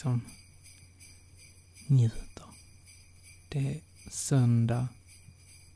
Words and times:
liksom 0.00 0.20
njuter. 1.86 2.44
Det 3.48 3.58
är 3.58 3.80
söndag 4.10 4.88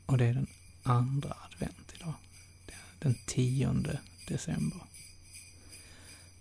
och 0.05 0.17
det 0.17 0.25
är 0.25 0.33
den 0.33 0.47
andra 0.83 1.33
advent 1.45 1.93
idag. 1.95 2.13
Den 2.99 3.15
tionde 3.25 3.99
december. 4.27 4.79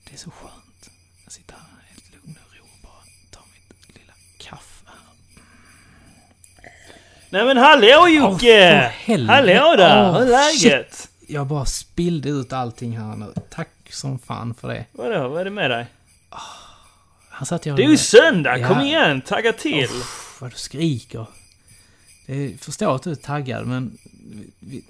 Det 0.05 0.13
är 0.13 0.19
så 0.19 0.31
skönt. 0.31 0.91
Jag 1.25 1.33
sitter 1.33 1.55
här 1.55 1.85
helt 1.89 2.13
lugn 2.13 2.39
och 2.47 2.57
ro 2.57 2.63
och 2.65 2.79
bara 2.83 3.03
tar 3.31 3.45
mitt 3.53 3.97
lilla 3.97 4.13
kaffe 4.39 4.85
här. 4.87 6.73
Nej 7.31 7.45
men 7.45 7.57
hallå 7.57 8.09
Jocke! 8.09 8.93
helvete. 8.95 9.33
hallå 9.33 9.77
där! 9.77 10.11
Åh, 10.11 10.19
Hur 10.19 10.27
är 10.27 10.31
läget? 10.31 11.09
Jag 11.29 11.47
bara 11.47 11.65
spillde 11.65 12.29
ut 12.29 12.53
allting 12.53 12.99
här 12.99 13.17
nu. 13.17 13.33
Tack 13.51 13.93
som 13.93 14.19
fan 14.19 14.55
för 14.55 14.69
det. 14.69 14.87
Vadå, 14.93 15.29
vad 15.29 15.41
är 15.41 15.45
det 15.45 15.51
med 15.51 15.71
dig? 15.71 15.87
Han 17.35 17.47
satt 17.47 17.67
jag... 17.67 17.77
Det 17.77 17.85
är 17.85 17.89
ju 17.89 17.97
söndag, 17.97 18.59
Ja. 18.59 18.69
kom 18.69 18.81
igen! 18.81 19.21
Tagga 19.21 19.53
till! 19.53 19.85
Uff, 19.85 20.37
vad 20.41 20.51
du 20.51 20.57
skriker. 20.57 21.27
Det 22.27 22.33
är, 22.35 22.59
förstår 22.59 22.95
att 22.97 23.03
du 23.03 23.11
är 23.11 23.15
taggad, 23.15 23.67
men... 23.67 23.99
Vi, 24.31 24.53
vi, 24.59 24.85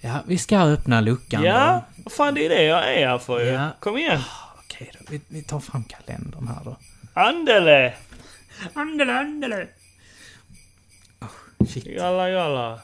ja, 0.00 0.22
vi 0.26 0.38
ska 0.38 0.58
öppna 0.60 1.00
luckan 1.00 1.42
ja, 1.44 1.84
vad 2.04 2.12
fan 2.12 2.34
det 2.34 2.44
är 2.46 2.48
det 2.48 2.62
jag 2.62 2.94
är 2.94 3.06
här 3.08 3.18
för. 3.18 3.40
Ja. 3.40 3.68
Kom 3.80 3.98
igen! 3.98 4.20
Okej 4.58 4.90
då, 4.98 5.04
vi, 5.10 5.20
vi 5.28 5.42
tar 5.42 5.60
fram 5.60 5.84
kalendern 5.84 6.48
här 6.48 6.64
då. 6.64 6.76
Andele! 7.14 7.94
Andele, 8.74 9.12
andele! 9.12 9.66
Shit, 11.68 11.86
Jalla 11.86 12.28
jalla. 12.30 12.80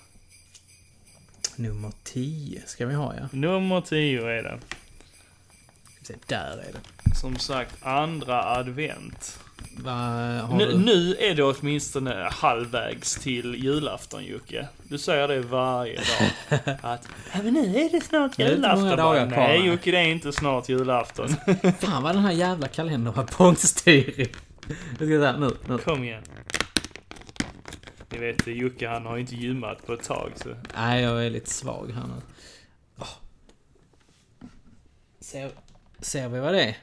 nummer 1.57 1.93
10 2.05 2.63
ska 2.67 2.87
vi 2.87 2.95
ha 2.95 3.15
ja. 3.15 3.29
Nummer 3.33 3.81
10 3.81 4.23
är 4.27 4.43
det. 4.43 4.59
Se, 6.05 6.15
Där 6.27 6.65
är 6.69 6.73
det. 6.73 7.15
Som 7.15 7.39
sagt, 7.39 7.75
andra 7.83 8.45
advent. 8.45 9.39
Har 9.85 10.57
Nu, 10.57 10.79
nu 10.79 11.17
är 11.17 11.35
det 11.35 11.43
åtminstone 11.43 12.29
halvvägs 12.33 13.15
till 13.15 13.55
julafton 13.55 14.25
Jocke. 14.25 14.69
Du 14.83 14.99
säger 14.99 15.29
det 15.29 15.41
varje 15.41 15.97
dag. 15.97 16.31
Att, 16.83 17.09
ja 17.33 17.43
men 17.43 17.55
nu 17.55 17.77
är 17.77 17.91
det 17.91 18.01
snart 18.01 18.37
Det 18.37 18.43
julafton. 18.43 18.97
dagar 18.97 19.27
Bara, 19.27 19.37
Nej. 19.37 19.67
Jocke, 19.67 19.91
det 19.91 19.99
är 19.99 20.09
inte 20.09 20.33
snart 20.33 20.69
julafton. 20.69 21.29
Fan 21.79 22.03
vad 22.03 22.15
den 22.15 22.25
här 22.25 22.33
jävla 22.33 22.69
kalendern 22.69 23.15
var 23.15 23.27
bångstyrig. 23.39 24.35
Jag 24.69 24.97
ska 24.97 25.07
säga 25.07 25.37
nu, 25.37 25.51
nu. 25.69 25.79
Kom 25.79 26.05
igen. 26.05 26.23
Ni 28.11 28.19
vet, 28.19 28.47
Jocke 28.47 28.89
han 28.89 29.07
har 29.07 29.19
inte 29.19 29.35
gymmat 29.35 29.87
på 29.87 29.93
ett 29.93 30.03
tag 30.03 30.33
så... 30.37 30.49
Nej, 30.77 31.03
jag 31.03 31.27
är 31.27 31.31
lite 31.31 31.51
svag 31.51 31.91
här 31.95 32.03
nu. 32.03 32.23
Åh. 32.99 33.09
Ser, 35.21 35.51
ser 36.05 36.29
vi 36.29 36.41
vad 36.41 36.55
det 36.55 36.65
är? 36.65 36.77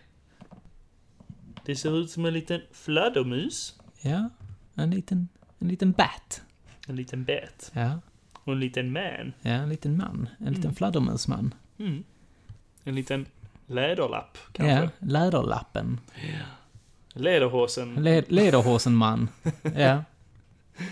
Det 1.66 1.76
ser 1.76 1.98
ut 1.98 2.12
som 2.12 2.26
en 2.26 2.34
liten 2.34 2.62
fladdermus. 2.72 3.80
Ja, 4.02 4.30
en 4.76 4.92
liten, 4.92 5.28
en 5.60 5.68
liten 5.68 5.92
bat. 5.92 6.42
En 6.88 6.96
liten 6.96 7.24
bet. 7.24 7.72
Ja, 7.74 8.00
Och 8.34 8.54
en 8.54 8.60
liten 8.60 8.92
man. 8.92 9.34
ja 9.42 9.52
en 9.52 9.70
liten 9.70 9.98
man. 9.98 10.30
En 10.40 10.46
liten 10.48 10.64
Mm. 10.64 10.76
fladdermusman. 10.76 11.54
Mm. 11.78 12.04
En 12.84 12.96
liten 12.96 13.26
läderlapp, 13.68 14.38
kanske. 14.52 14.74
Ja, 14.74 14.90
läderlappen. 15.08 16.00
Lederhosen. 17.14 17.96
Le, 18.04 18.24
lederhosen-man. 18.28 19.28
Ja. 19.76 20.04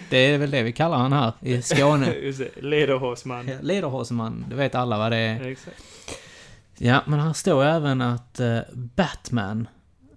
Det 0.10 0.18
är 0.18 0.38
väl 0.38 0.52
det 0.52 0.64
vi 0.64 0.72
kallar 0.74 0.98
han 0.98 1.14
här 1.14 1.34
i 1.42 1.62
Skåne. 1.62 2.14
Lederhosman. 2.62 3.48
Ja, 3.48 3.56
Lederhosen-man, 3.62 4.46
det 4.50 4.56
vet 4.56 4.76
alla 4.76 4.98
vad 4.98 5.12
det 5.12 5.18
är. 5.18 5.42
Exakt. 5.48 5.84
Ja, 6.82 7.04
men 7.08 7.20
här 7.20 7.34
står 7.34 7.64
även 7.64 8.02
att 8.02 8.40
eh, 8.40 8.60
Batman, 8.74 9.68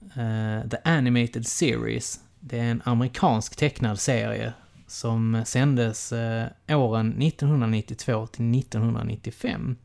eh, 0.02 0.68
The 0.68 0.76
Animated 0.84 1.46
Series, 1.46 2.20
det 2.40 2.58
är 2.58 2.64
en 2.64 2.82
amerikansk 2.84 3.56
tecknad 3.56 3.98
serie 3.98 4.52
som 4.86 5.42
sändes 5.46 6.12
uh, 6.12 6.44
åren 6.68 7.22
1992 7.22 8.26
till 8.26 8.58
1995. 8.58 9.76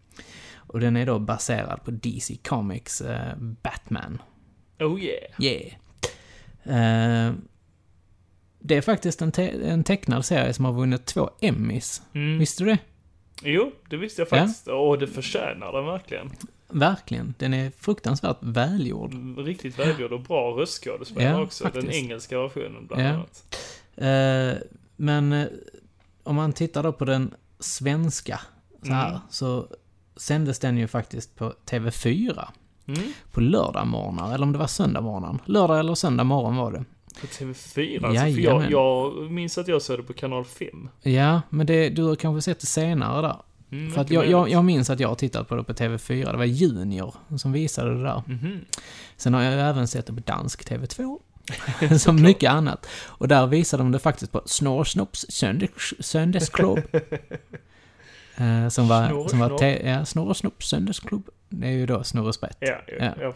Och 0.55 0.79
den 0.79 0.97
är 0.97 1.05
då 1.05 1.19
baserad 1.19 1.83
på 1.83 1.91
DC 1.91 2.35
Comics 2.35 3.01
Batman. 3.37 4.21
Oh 4.79 5.01
yeah. 5.01 5.41
Yeah. 5.41 7.33
Det 8.59 8.75
är 8.75 8.81
faktiskt 8.81 9.21
en, 9.21 9.31
te- 9.31 9.69
en 9.69 9.83
tecknad 9.83 10.25
serie 10.25 10.53
som 10.53 10.65
har 10.65 10.73
vunnit 10.73 11.05
två 11.05 11.29
Emmys. 11.41 12.01
Mm. 12.13 12.39
Visste 12.39 12.63
du 12.63 12.69
det? 12.69 12.77
Jo, 13.43 13.71
det 13.89 13.97
visste 13.97 14.21
jag 14.21 14.29
faktiskt. 14.29 14.67
Och 14.67 14.99
det 14.99 15.07
förtjänar 15.07 15.73
den 15.73 15.85
verkligen. 15.85 16.31
Verkligen. 16.69 17.33
Den 17.37 17.53
är 17.53 17.71
fruktansvärt 17.79 18.37
välgjord. 18.39 19.13
Riktigt 19.37 19.79
välgjord 19.79 20.11
och 20.11 20.21
bra 20.21 20.51
röstskådespelare 20.51 21.33
Ja, 21.33 21.41
också. 21.43 21.63
Den 21.63 21.73
faktiskt. 21.73 21.93
engelska 22.03 22.39
versionen 22.39 22.87
bland 22.87 23.01
Ja. 23.03 23.07
annat. 23.09 23.57
Eh, 23.95 24.67
men 24.95 25.33
eh, 25.33 25.47
om 26.23 26.35
man 26.35 26.53
tittar 26.53 26.83
då 26.83 26.91
på 26.93 27.05
den 27.05 27.33
svenska 27.59 28.39
så 28.83 28.91
här, 28.91 29.09
Mm. 29.09 29.19
så 29.29 29.67
sändes 30.15 30.59
den 30.59 30.77
ju 30.77 30.87
faktiskt 30.87 31.35
på 31.35 31.53
TV4 31.65 32.47
Mm. 32.87 33.01
på 33.31 33.41
lördagmorgnar, 33.41 34.33
eller 34.33 34.43
om 34.45 34.51
det 34.51 34.57
var 34.59 34.67
söndagmorgon. 34.67 35.39
Lördag 35.45 35.79
eller 35.79 35.95
söndag 35.95 36.23
morgon 36.23 36.55
var 36.55 36.71
det. 36.71 36.85
På 37.21 37.27
TV4 37.27 38.05
alltså, 38.05 38.23
för 38.23 38.39
jag, 38.41 38.71
jag 38.71 39.31
minns 39.31 39.57
att 39.57 39.67
jag 39.67 39.81
såg 39.81 39.99
det 39.99 40.03
på 40.03 40.13
kanal 40.13 40.45
5. 40.45 40.89
Ja, 41.01 41.41
men 41.49 41.67
det, 41.67 41.89
du 41.89 42.03
har 42.03 42.15
kanske 42.15 42.41
sett 42.41 42.59
det 42.59 42.65
senare 42.65 43.21
där. 43.21 43.35
Mm, 43.71 43.93
För 43.93 44.01
att 44.01 44.09
jag, 44.11 44.27
jag, 44.27 44.49
jag 44.49 44.65
minns 44.65 44.89
att 44.89 44.99
jag 44.99 45.07
har 45.07 45.15
tittat 45.15 45.47
på 45.47 45.55
det 45.55 45.63
på 45.63 45.73
TV4. 45.73 46.31
Det 46.31 46.37
var 46.37 46.45
Junior 46.45 47.15
som 47.37 47.51
visade 47.51 47.93
det 47.97 48.03
där. 48.03 48.23
Mhm. 48.27 48.65
Sen 49.17 49.33
har 49.33 49.41
jag 49.41 49.69
även 49.69 49.87
sett 49.87 50.05
det 50.05 50.13
på 50.13 50.19
dansk 50.19 50.69
TV2. 50.71 51.19
som 51.99 52.21
mycket 52.21 52.51
annat. 52.51 52.85
Och 53.05 53.27
där 53.27 53.47
visade 53.47 53.83
de 53.83 53.91
det 53.91 53.99
faktiskt 53.99 54.31
på 54.31 54.41
Snorsnops 54.45 55.25
söndags, 55.29 55.93
söndagsklubb. 55.99 56.77
eh, 58.37 58.67
som 58.69 58.87
var, 58.87 59.07
Snor- 59.09 59.27
som 59.27 59.39
var 59.39 59.57
te, 59.57 59.89
ja, 59.89 60.05
Snorsnops 60.05 60.67
söndagsklubb. 60.69 61.29
Det 61.49 61.67
är 61.67 61.71
ju 61.71 61.85
då 61.85 62.03
Snorre 62.03 62.33
Sprätt. 62.33 62.57
Ja, 62.59 62.77
ja, 62.99 63.13
Ja. 63.21 63.33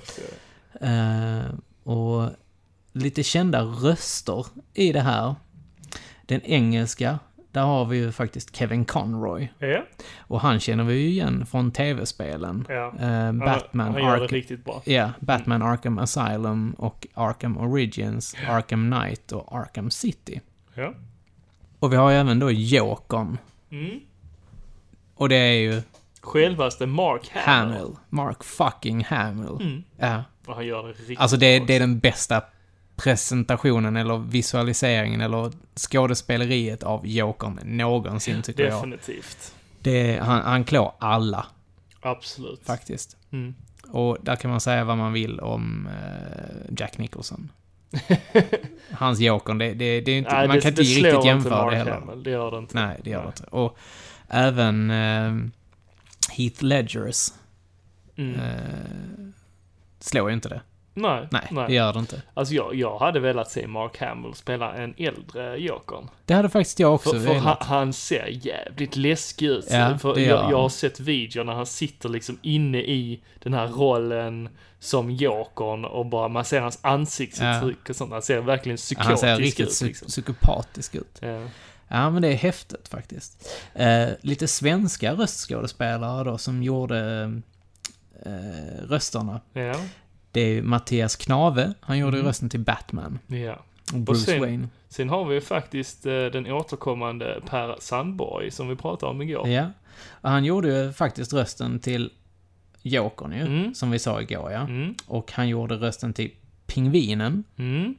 Eh, 0.88 1.46
och 1.84 2.30
lite 2.94 3.24
kända 3.24 3.62
röster 3.62 4.46
i 4.74 4.92
det 4.92 5.02
här. 5.02 5.36
Den 6.26 6.42
engelska, 6.42 7.20
där 7.52 7.62
har 7.62 7.86
vi 7.86 7.98
ju 7.98 8.12
faktiskt 8.12 8.56
Kevin 8.56 8.86
Conroy. 8.86 9.52
Ja, 9.60 9.84
Och 10.20 10.42
han 10.42 10.60
känner 10.60 10.84
vi 10.84 10.94
ju 10.94 11.08
igen 11.10 11.46
från 11.46 11.72
tv-spelen. 11.72 12.66
ja. 12.70 12.94
Eh, 13.00 13.32
Batman, 13.32 13.94
han, 13.94 14.04
han. 14.04 14.82
Ja, 14.84 15.12
Batman 15.20 15.62
Arkham 15.62 16.00
Asylum 16.00 16.72
och 16.78 17.08
Arkham 17.14 17.58
Origins, 17.58 18.36
Arkham 18.48 18.92
Knight 18.92 19.32
och 19.32 19.56
Arkham 19.56 19.92
City. 19.92 20.42
Ja. 20.74 20.94
Och 21.80 21.92
vi 21.94 21.96
har 21.98 22.10
ju 22.12 22.16
även 22.18 22.40
då 22.40 22.52
Jokern. 22.52 23.38
Mm. 23.72 24.00
Och 25.16 25.30
det 25.30 25.36
är 25.36 25.54
ju 25.54 25.82
Självaste 26.22 26.86
Mark 26.86 27.30
Hamill. 27.34 27.74
Hamill. 27.74 27.96
Mark 28.10 28.44
fucking 28.44 29.04
Hamill. 29.04 29.58
Mm. 29.62 29.84
Ja. 29.98 30.24
Och 30.48 30.56
han 30.56 30.66
gör 30.66 30.84
det 30.88 30.94
riktigt 30.94 31.20
Alltså 31.20 31.38
det, 31.38 31.60
det 31.60 31.76
är 31.76 31.80
den 31.80 32.00
bästa 32.00 32.42
presentationen 33.04 33.96
eller 33.96 34.18
visualiseringen 34.18 35.22
eller 35.22 35.52
skådespeleriet 35.76 36.84
av 36.84 37.08
Jokern 37.08 37.60
någonsin 37.64 38.42
tycker 38.42 38.64
jag. 38.64 38.74
Definitivt. 38.78 39.56
Det, 39.80 40.16
är- 40.16 40.22
han, 40.22 40.42
han 40.42 40.64
klår 40.64 40.94
alla, 41.00 41.46
Absolut. 42.02 42.62
faktiskt. 42.66 43.18
Mm. 43.32 43.56
Och 43.88 44.18
där 44.22 44.36
kan 44.36 44.52
man 44.52 44.60
säga 44.62 44.84
vad 44.84 44.98
man 44.98 45.14
vill 45.14 45.40
om 45.40 45.88
eh, 45.88 46.74
Jack 46.78 46.98
Nicholson. 46.98 47.52
Hans 48.92 49.20
Jokern, 49.20 49.58
det, 49.58 49.74
det, 49.74 50.02
det 50.02 50.12
är 50.12 50.18
inte, 50.18 50.34
Nej, 50.34 50.48
man 50.48 50.56
det, 50.56 50.62
kan 50.62 50.70
inte 50.72 50.82
det 50.82 50.88
riktigt 50.88 51.14
inte 51.14 51.28
jämföra 51.28 51.56
Mark 51.64 51.72
det 51.72 51.78
heller. 51.78 51.92
Hamill, 51.92 52.24
det 52.24 52.30
gör 52.32 52.52
det 52.52 52.58
inte. 52.58 52.76
Nej, 52.86 53.00
det 53.04 53.10
gör 53.10 53.18
det 53.20 53.24
Nej. 53.26 53.34
inte. 53.38 53.44
Och 53.50 53.78
även 54.28 54.92
eh, 54.92 55.36
Heath 56.38 56.64
Ledgers 56.64 57.28
Mm. 58.16 58.40
eh, 58.40 59.34
slår 60.00 60.30
ju 60.30 60.34
inte 60.36 60.50
det. 60.50 60.62
Nej, 60.94 61.28
Nej, 61.32 61.48
nej. 61.52 61.66
det 61.68 61.74
gör 61.74 61.94
det 61.94 62.00
inte. 62.00 62.22
Alltså 62.34 62.54
jag, 62.54 62.76
jag 62.76 63.00
hade 63.00 63.20
velat 63.20 63.52
se 63.52 63.68
Mark 63.68 64.00
Hamill 64.02 64.34
spela 64.34 64.74
en 64.74 64.94
äldre 64.98 65.58
Jokern. 65.58 66.10
Det 66.26 66.34
hade 66.34 66.50
faktiskt 66.50 66.80
jag 66.80 66.94
också 66.94 67.10
För, 67.12 67.20
för 67.20 67.28
han, 67.28 67.44
velat. 67.44 67.64
han 67.64 67.94
ser 67.94 68.28
jävligt 68.32 68.96
läskig 68.96 69.46
ut. 69.48 69.66
Ja, 69.70 69.98
för 69.98 70.20
jag, 70.20 70.52
jag 70.52 70.58
har 70.62 70.70
sett 70.70 71.00
videor 71.00 71.44
när 71.44 71.54
han 71.54 71.66
sitter 71.66 72.10
liksom 72.10 72.40
inne 72.42 72.78
i 72.78 73.22
den 73.44 73.54
här 73.54 73.68
rollen 73.68 74.50
som 74.80 75.12
Jokern 75.12 75.86
och 75.86 76.06
bara 76.06 76.28
man 76.28 76.46
ser 76.46 76.62
hans 76.62 76.80
ansiktsuttryck 76.82 77.90
och 77.90 77.96
sånt. 77.96 78.12
Han 78.12 78.22
ser 78.22 78.42
verkligen 78.42 78.78
psykotisk 78.78 79.10
Han 79.10 79.18
ser 79.18 79.38
riktigt 79.38 79.68
ut. 79.68 79.82
Liksom. 79.82 80.08
psykopatisk 80.08 80.96
ut. 80.96 81.20
Ja. 81.22 81.42
Ja, 81.88 82.10
men 82.10 82.22
det 82.22 82.28
är 82.28 82.36
häftigt 82.36 82.88
faktiskt. 82.88 83.50
Eh, 83.74 84.08
lite 84.22 84.48
svenska 84.48 85.14
röstskådespelare 85.14 86.24
då 86.24 86.38
som 86.38 86.64
gjorde 86.64 87.32
eh, 88.26 88.86
rösterna. 88.90 89.42
Ja. 89.54 89.76
Det 90.32 90.42
är 90.42 90.62
Mattias 90.62 91.16
Knave, 91.16 91.74
han 91.82 91.98
gjorde 91.98 92.18
Mhm. 92.18 92.26
rösten 92.26 92.50
till 92.50 92.60
Batman. 92.60 93.20
ja. 93.28 93.60
Och 93.94 94.00
Bruce 94.00 94.20
sen- 94.32 94.40
Wayne. 94.40 94.68
Sen 94.90 95.10
har 95.10 95.26
vi 95.26 95.36
ju 95.36 95.42
faktiskt 95.42 96.06
eh, 96.06 96.12
den 96.12 96.52
återkommande 96.52 97.42
Per 97.50 97.76
Sandborg 97.80 98.52
som 98.52 98.68
vi 98.70 98.76
pratade 98.76 99.10
om 99.12 99.22
igår. 99.22 99.48
Ja. 99.48 99.72
Och 100.10 100.30
han 100.30 100.46
gjorde 100.46 100.68
ju 100.84 100.94
faktiskt 100.94 101.34
rösten 101.34 101.80
till 101.80 102.10
Jokern 102.82 103.32
ju, 103.32 103.40
Mm. 103.42 103.74
som 103.76 103.92
vi 103.92 104.00
sa 104.00 104.22
igår 104.22 104.52
ja. 104.52 104.60
Mm, 104.60 104.96
Och 105.08 105.32
han 105.32 105.48
gjorde 105.48 105.76
rösten 105.76 106.14
till 106.14 106.32
Pingvinen. 106.66 107.44
mm, 107.58 107.96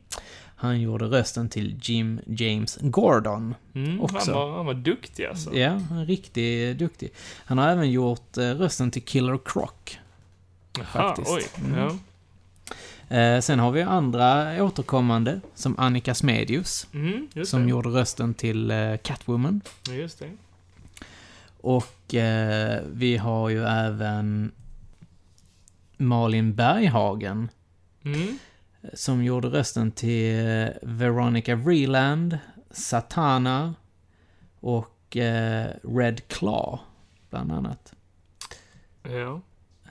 Han 0.57 0.81
gjorde 0.81 1.05
rösten 1.05 1.49
till 1.49 1.81
Jim 1.83 2.21
James 2.27 2.79
Gordon. 2.81 3.55
mm. 3.75 4.01
Också. 4.01 4.17
Han, 4.33 4.35
var, 4.35 4.57
han 4.57 4.67
var 4.67 4.75
duktig 4.75 5.25
alltså. 5.25 5.55
Ja, 5.57 5.69
han 5.89 5.99
är 5.99 6.07
riktigt 6.07 6.79
duktig. 6.79 7.13
Han 7.45 7.59
har 7.59 7.69
även 7.69 7.91
gjort 7.91 8.37
eh, 8.37 8.43
rösten 8.43 8.91
till 8.91 9.03
Killer 9.03 9.39
Croc. 9.45 9.71
Jaha, 10.79 10.85
faktiskt. 10.85 11.31
oj. 11.31 11.43
Mm. 11.67 11.79
Ja. 11.79 11.97
Eh, 13.13 13.41
sen 13.41 13.59
har 13.59 13.71
vi 13.73 13.83
andra 13.83 14.65
återkommande, 14.65 15.41
som 15.55 15.75
Annika 15.79 16.15
Smedius, 16.15 16.87
Mm, 16.95 17.29
som 17.45 17.63
det. 17.63 17.69
gjorde 17.71 17.89
rösten 17.89 18.35
till 18.35 18.71
eh, 18.71 18.97
Catwoman. 18.97 19.61
Just 19.91 20.19
det. 20.19 20.31
Och 21.61 22.15
eh, 22.15 22.83
vi 22.93 23.17
har 23.17 23.49
ju 23.49 23.65
även 23.65 24.53
Malin 25.97 26.55
Berghagen, 26.55 27.49
Mm. 28.05 28.39
som 28.95 29.25
gjorde 29.25 29.49
rösten 29.49 29.91
till 29.91 30.39
eh, 30.47 30.67
Veronica 30.83 31.55
Vreeland, 31.57 32.39
Satana 32.71 33.75
och 34.61 35.17
eh, 35.17 35.71
Red 35.83 36.29
Claw, 36.29 36.79
bland 37.31 37.53
annat. 37.53 37.93
Ja. 39.03 39.41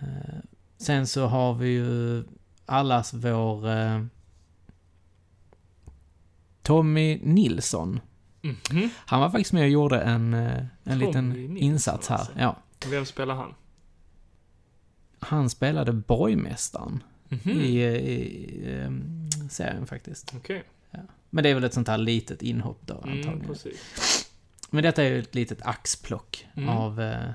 Eh, 0.01 0.39
sen 0.77 1.07
så 1.07 1.25
har 1.27 1.53
vi 1.53 1.67
ju 1.69 2.23
allas 2.65 3.13
vår 3.13 3.69
eh, 3.69 4.03
Tommy 6.61 7.19
Nilsson. 7.23 7.99
Mhm. 8.41 8.89
Han 8.95 9.19
var 9.21 9.29
faktiskt 9.29 9.53
med 9.53 9.63
och 9.63 9.69
gjorde 9.69 10.01
en, 10.01 10.33
eh, 10.33 10.57
en 10.57 10.67
Tommy 10.83 11.05
liten 11.05 11.29
Nilsson, 11.29 11.57
insats 11.57 12.07
här. 12.07 12.17
alltså. 12.17 12.33
Ja. 12.39 12.57
Vem 12.89 13.05
spelar 13.05 13.35
han? 13.35 13.53
Han 15.19 15.49
spelade 15.49 15.91
borgmästaren 15.93 17.03
Mhm. 17.29 17.49
i, 17.51 17.81
i 17.83 18.75
ehm, 18.75 19.29
serien 19.49 19.85
faktiskt. 19.87 20.33
Okej. 20.35 20.63
Men 21.29 21.43
det 21.43 21.49
är 21.49 21.53
väl 21.55 21.63
ett 21.63 21.73
sånt 21.73 21.87
här 21.87 21.97
litet 21.97 22.41
inhopp 22.41 22.79
då 22.85 22.93
Mm, 23.03 23.17
antagligen. 23.17 23.47
precis. 23.47 24.29
Men 24.69 24.83
detta 24.83 25.03
är 25.03 25.09
ju 25.09 25.19
ett 25.19 25.35
litet 25.35 25.61
axplock 25.61 26.47
Mm. 26.55 26.69
av, 26.69 27.01
eh, 27.01 27.29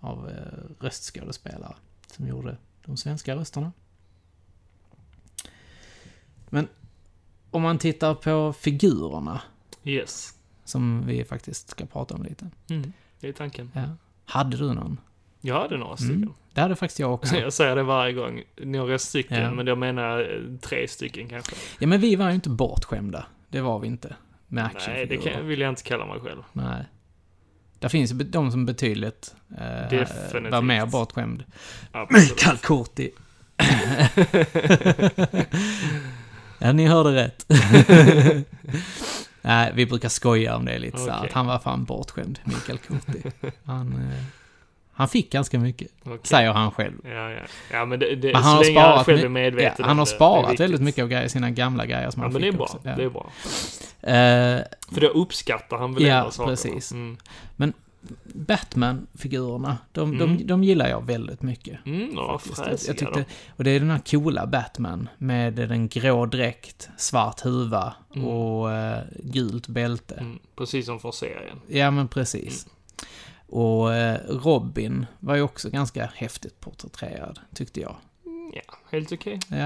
av 0.00 0.28
eh, 0.30 0.82
röstskådespelare 0.84 1.74
som 2.16 2.26
gjorde 2.28 2.56
de 2.84 2.96
svenska 2.96 3.36
rösterna. 3.36 3.72
Men 6.50 6.68
om 7.50 7.62
man 7.62 7.78
tittar 7.78 8.14
på 8.14 8.52
figurerna, 8.52 9.40
Yes. 9.84 10.34
som 10.64 11.06
vi 11.06 11.24
faktiskt 11.24 11.70
ska 11.70 11.86
prata 11.86 12.14
om 12.14 12.22
lite. 12.22 12.46
Mm. 12.70 12.92
Det 13.20 13.28
är 13.28 13.32
tanken. 13.32 13.70
Ja. 13.74 13.82
Hade 14.24 14.56
du 14.56 14.72
någon? 14.74 15.00
Jag 15.40 15.60
hade 15.60 15.76
några 15.76 15.96
stycken. 15.96 16.16
Mm. 16.16 16.32
Det 16.54 16.60
hade 16.60 16.76
faktiskt 16.76 16.98
jag 17.00 17.14
också. 17.14 17.36
Jag 17.36 17.52
säger 17.52 17.76
det 17.76 17.82
varje 17.82 18.12
gång. 18.12 18.42
Några 18.56 18.98
stycken, 18.98 19.42
Ja. 19.42 19.50
men 19.54 19.66
jag 19.66 19.78
menar 19.78 20.20
eh, 20.20 20.58
tre 20.60 20.88
stycken 20.88 21.28
kanske. 21.28 21.56
Ja, 21.78 21.86
men 21.86 22.00
vi 22.00 22.16
var 22.16 22.28
ju 22.28 22.34
inte 22.34 22.50
bortskämda. 22.50 23.26
Det 23.48 23.60
var 23.60 23.78
vi 23.78 23.86
inte. 23.86 24.16
Med 24.46 24.64
Nej, 24.64 24.72
det 24.72 24.78
actionfigurer. 24.78 25.34
kan, 25.34 25.46
vill 25.46 25.60
jag 25.60 25.68
inte 25.68 25.82
kalla 25.82 26.06
mig 26.06 26.20
själv. 26.20 26.42
Nej. 26.52 26.84
Där 27.78 27.88
finns 27.88 28.10
de 28.10 28.50
som 28.50 28.66
betydligt 28.66 29.34
eh, 29.50 29.88
Definitivt. 29.90 30.52
var 30.52 30.62
mer 30.62 30.86
bortskämd. 30.86 31.44
Mikael 32.10 32.56
Kurti. 32.58 33.10
ja, 36.58 36.72
ni 36.72 36.86
hörde 36.86 37.14
rätt. 37.14 37.46
Nej, 39.42 39.72
vi 39.74 39.86
brukar 39.86 40.08
skoja 40.08 40.56
om 40.56 40.64
det 40.64 40.78
lite 40.78 40.98
så 40.98 41.10
här, 41.10 41.16
Okej. 41.18 41.28
att 41.28 41.34
han 41.34 41.46
var 41.46 41.58
fan 41.58 41.84
bortskämd, 41.84 42.38
Mikael 42.44 42.78
Kurti. 42.78 43.22
Han, 43.64 43.92
eh, 44.12 44.24
han 44.92 45.08
fick 45.08 45.32
ganska 45.32 45.58
mycket, 45.58 45.88
Okej. 46.04 46.18
säger 46.22 46.52
han 46.52 46.70
själv. 46.70 46.94
Ja, 47.04 47.30
ja. 47.30 47.40
Ja, 47.72 47.84
men 47.84 47.98
det, 48.00 48.14
det 48.16 48.32
Men 48.32 48.34
han 48.34 48.44
så 48.44 48.48
har 48.56 48.64
länge 48.64 48.80
han 48.80 48.90
sparat 48.92 49.06
själv 49.06 49.24
är 49.24 49.28
medveten 49.28 49.74
Ja, 49.78 49.84
han 49.86 49.98
har 49.98 50.04
det, 50.06 50.12
det 50.12 50.16
sparat 50.16 50.44
viktigt. 50.44 50.60
väldigt 50.60 50.80
mycket 50.80 51.02
av 51.02 51.08
grejer, 51.08 51.28
sina 51.28 51.50
gamla 51.50 51.86
grejer 51.86 52.10
som 52.10 52.22
Ja, 52.22 52.26
han 52.26 52.32
men 52.32 52.42
fick 52.42 52.50
det 52.52 52.54
är 52.54 52.58
bra. 52.58 52.64
också. 52.64 52.78
Ja. 52.82 52.96
Det 52.96 53.04
är 53.04 53.08
bra. 53.10 53.30
Eh, 54.00 54.94
För 54.94 55.00
då 55.00 55.06
uppskattar 55.06 55.76
han 55.78 55.94
väl 55.94 56.02
Ja, 56.06 56.14
ändå 56.18 56.30
sakerna. 56.30 56.52
precis. 56.52 56.92
Mm. 56.92 57.16
Batman-figurerna, 58.24 59.78
de, 59.92 60.12
Mm. 60.14 60.36
de, 60.38 60.44
de 60.44 60.64
gillar 60.64 60.88
jag 60.88 61.06
väldigt 61.06 61.42
mycket. 61.42 61.86
Mm, 61.86 62.16
faktiskt. 62.38 62.88
Jag, 62.88 62.98
tyckte, 62.98 63.24
och 63.56 63.64
det 63.64 63.70
är 63.70 63.80
den 63.80 63.90
här 63.90 63.98
coola 64.06 64.46
Batman 64.46 65.08
med 65.18 65.54
den 65.54 65.88
grå 65.88 66.26
dräkt, 66.26 66.88
svart 66.96 67.40
huva 67.44 67.94
Mm. 68.14 68.26
och 68.28 68.72
eh, 68.72 69.02
gult 69.22 69.66
bälte. 69.68 70.14
Mm, 70.14 70.38
precis 70.56 70.86
som 70.86 71.00
för 71.00 71.10
serien. 71.12 71.60
Ja, 71.68 71.90
men 71.90 72.08
precis. 72.08 72.66
Och 73.48 73.94
eh, 73.94 74.18
Robin 74.28 75.06
var 75.20 75.34
ju 75.34 75.42
också 75.42 75.70
ganska 75.70 76.10
häftigt 76.14 76.60
porträtterad, 76.60 77.38
tyckte 77.54 77.80
jag. 77.80 77.96
Mm, 78.26 78.52
Ja, 78.54 78.74
helt 78.90 79.12
okej. 79.12 79.38
Ja, 79.48 79.56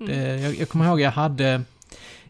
Mm. 0.00 0.12
det, 0.12 0.40
jag, 0.40 0.54
jag 0.56 0.68
kommer 0.68 0.86
ihåg 0.86 1.00
jag 1.00 1.10
hade, 1.10 1.62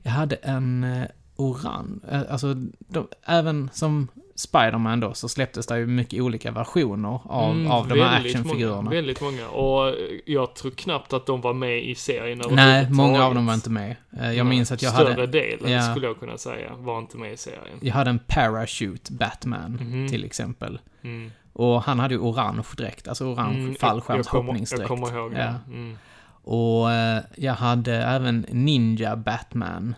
jag 0.03 0.11
hade 0.11 0.37
en 0.37 0.85
eh, 0.85 1.07
orange, 1.37 1.99
eh, 2.11 2.23
alltså 2.31 2.55
de, 2.79 3.09
även 3.25 3.71
som 3.73 4.09
Spiderman 4.41 5.01
då 5.01 5.15
så 5.15 5.29
släpptes 5.29 5.67
det 5.67 5.79
ju 5.79 5.87
mycket 5.87 6.23
olika 6.23 6.51
versioner 6.51 7.21
av, 7.25 7.51
Mm, 7.55 7.71
av 7.71 7.89
de 7.89 8.01
här 8.01 8.21
actionfigurerna. 8.21 8.77
Många, 8.83 8.91
väldigt 8.91 9.21
många. 9.21 9.49
Och 9.49 9.89
eh, 9.89 9.95
jag 10.27 10.55
tror 10.55 10.71
knappt 10.71 11.13
att 11.13 11.27
de 11.27 11.41
var 11.41 11.53
med 11.55 11.85
i 11.85 11.95
serien 11.95 12.43
Nej, 12.51 12.91
många 12.91 13.25
av 13.25 13.35
dem 13.35 13.47
var 13.47 13.55
inte 13.55 13.71
med. 13.71 13.91
Eh, 14.21 14.33
Jag 14.33 14.35
Nej, 14.35 14.45
minns 14.45 14.73
att 14.73 14.83
jag 14.83 14.93
Större 14.95 15.11
hade, 15.13 15.27
delen 15.27 15.73
Ja. 15.73 15.83
skulle 15.91 16.07
jag 16.07 16.19
kunna 16.21 16.39
säga 16.39 16.71
var 16.77 16.99
inte 16.99 17.17
med 17.17 17.33
i 17.33 17.37
serien. 17.37 17.79
jag 17.81 17.95
hade 17.95 18.11
en 18.11 18.19
Parachute 18.27 19.13
Batman, 19.13 19.73
Mhm. 19.81 20.09
till 20.09 20.25
exempel. 20.25 20.79
Mm. 21.03 21.31
Och 21.53 21.83
han 21.83 21.99
hade 22.00 22.14
ju 22.14 22.21
orange 22.21 22.64
dräkt, 22.76 23.09
alltså 23.09 23.25
orange 23.25 23.59
Mm, 23.59 23.75
fallskärmshoppningsdräkt. 23.75 24.81
Jag 24.81 24.88
kommer, 24.88 25.19
ihåg 25.19 25.33
Ja. 25.33 25.37
det. 25.38 25.55
Mm. 25.69 25.99
Och 26.45 26.91
eh, 26.93 27.23
jag 27.37 27.55
hade 27.55 27.95
även 27.97 28.47
Ninja 28.50 29.17
Batman. 29.17 29.95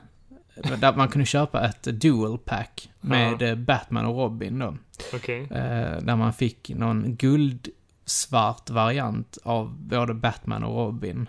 Där 0.80 0.96
man 0.96 1.08
kunde 1.08 1.26
köpa 1.26 1.68
ett 1.68 1.82
dual 1.82 2.38
pack 2.38 2.90
med 3.00 3.42
eh, 3.42 3.54
Batman 3.54 4.06
och 4.06 4.16
Robin 4.16 4.58
då. 4.58 4.76
Okej. 5.14 5.40
Eh, 5.42 5.96
där 6.02 6.16
man 6.16 6.32
fick 6.32 6.68
någon 6.68 7.16
guldsvart 7.16 8.70
variant 8.70 9.38
av 9.42 9.76
både 9.78 10.14
Batman 10.14 10.64
och 10.64 10.76
Robin. 10.86 11.28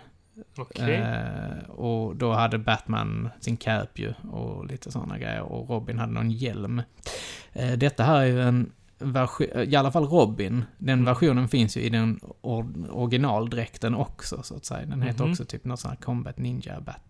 Okej. 0.56 0.94
Eh, 0.94 1.70
och 1.70 2.16
då 2.16 2.32
hade 2.32 2.58
Batman 2.58 3.28
sin 3.40 3.56
cap 3.56 3.98
ju 3.98 4.12
och 4.32 4.66
lite 4.66 4.92
sådana 4.92 5.18
grejer. 5.18 5.40
Och 5.42 5.68
Robin 5.70 5.98
hade 5.98 6.12
någon 6.12 6.30
hjälm. 6.30 6.82
Eh, 7.52 7.72
detta 7.72 8.04
här 8.04 8.20
är 8.20 8.24
ju 8.26 8.42
en 8.42 8.72
version, 8.98 9.46
i 9.66 9.76
alla 9.76 9.92
fall 9.92 10.06
Robin, 10.06 10.64
den 10.78 10.92
Mm. 10.92 11.04
versionen 11.04 11.48
finns 11.48 11.76
ju 11.76 11.80
i 11.80 11.88
den 11.88 12.20
or- 12.42 12.90
originaldräkten 12.90 13.94
också 13.94 14.42
så 14.42 14.56
att 14.56 14.64
säga. 14.64 14.86
Den 14.86 15.02
heter 15.02 15.22
Mhm. 15.24 15.30
också 15.32 15.44
typ 15.44 15.64
något 15.64 15.80
sånt 15.80 15.94
här 15.94 16.00
Combat 16.00 16.38
Ninja 16.38 16.80
Bat 16.80 17.00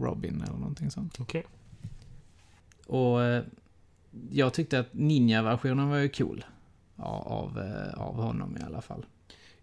Robin 0.00 0.42
eller 0.46 0.58
någonting 0.58 0.90
sånt. 0.90 1.16
Okej. 1.20 1.44
Och 2.90 3.22
eh, 3.22 3.42
jag 4.30 4.54
tyckte 4.54 4.78
att 4.78 4.88
Ninja-versionen 4.92 5.88
var 5.88 5.96
ju 5.96 6.08
cool. 6.08 6.44
Av, 6.96 7.58
eh, 7.58 8.00
av 8.00 8.14
honom 8.14 8.56
i 8.60 8.64
alla 8.66 8.80
fall. 8.80 9.06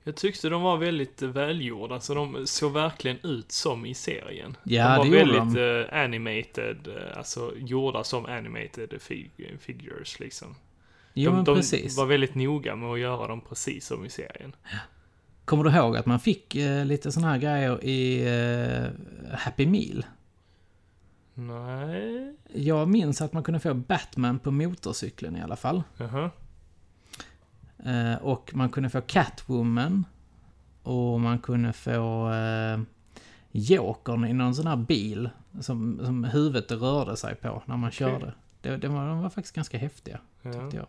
Jag 0.03 0.15
tyckte 0.15 0.49
de 0.49 0.61
var 0.61 0.77
väldigt 0.77 1.21
välgjorda, 1.21 1.99
så 1.99 2.13
de 2.13 2.47
såg 2.47 2.73
verkligen 2.73 3.17
ut 3.23 3.51
som 3.51 3.85
i 3.85 3.93
serien. 3.93 4.57
Ja, 4.63 4.89
de 4.89 4.97
var 4.97 5.05
det 5.05 5.25
väldigt 5.25 5.89
eh, 5.91 6.03
animated, 6.03 6.87
eh, 6.87 7.17
alltså 7.17 7.53
gjorda 7.57 8.03
som 8.03 8.25
animated 8.25 8.93
fig- 8.99 9.57
figures 9.59 10.19
liksom. 10.19 10.55
Jo, 11.13 11.29
de, 11.31 11.35
men 11.35 11.45
de 11.45 11.55
precis. 11.55 11.97
var 11.97 12.05
väldigt 12.05 12.35
noga 12.35 12.75
med 12.75 12.89
att 12.89 12.99
göra 12.99 13.27
dem 13.27 13.41
precis 13.49 13.85
som 13.87 14.05
i 14.05 14.09
serien. 14.09 14.55
Kommer 15.45 15.63
du 15.63 15.69
ihåg 15.71 15.97
att 15.97 16.05
man 16.05 16.19
fick 16.19 16.55
eh, 16.55 16.85
lite 16.85 17.11
såna 17.11 17.27
här 17.27 17.37
grejer 17.37 17.83
i 17.85 18.25
eh, 18.27 19.37
Happy 19.37 19.65
Meal? 19.67 20.05
Nej. 21.39 22.35
Jag 22.53 22.87
minns 22.87 23.21
att 23.21 23.33
man 23.33 23.43
kunde 23.43 23.59
få 23.59 23.73
Batman 23.73 24.39
på 24.39 24.51
motorcykeln 24.51 25.35
i 25.37 25.41
alla 25.41 25.55
fall. 25.55 25.83
Jaha. 25.97 26.31
Eh, 27.85 28.15
och 28.21 28.51
man 28.55 28.69
kunde 28.69 28.89
få 28.89 29.01
Catwoman. 29.01 30.05
Och 30.83 31.19
man 31.21 31.39
kunde 31.39 31.73
få 31.73 32.31
eh, 32.33 32.79
Jokern 33.51 34.25
i 34.25 34.33
någon 34.33 34.55
sån 34.55 34.67
här 34.67 34.75
bil. 34.75 35.29
Som, 35.61 35.99
som 36.05 36.23
huvudet 36.23 36.71
rörde 36.71 37.17
sig 37.17 37.35
på 37.35 37.63
när 37.65 37.77
man 37.77 37.91
körde. 37.91 38.33
Det, 38.61 38.77
det 38.77 38.87
var, 38.87 39.07
de 39.07 39.21
var 39.21 39.29
faktiskt 39.29 39.55
ganska 39.55 39.77
häftiga, 39.77 40.19
Ja. 40.41 40.51
tyckte 40.53 40.77
jag. 40.77 40.87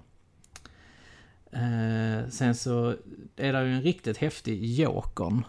Eh, 1.52 2.28
sen 2.28 2.55
så 2.55 2.95
är 3.37 3.52
det 3.52 3.64
ju 3.67 3.75
en 3.75 3.83
riktigt 3.83 4.17
häftig 4.17 4.64
Jokern. 4.64 5.43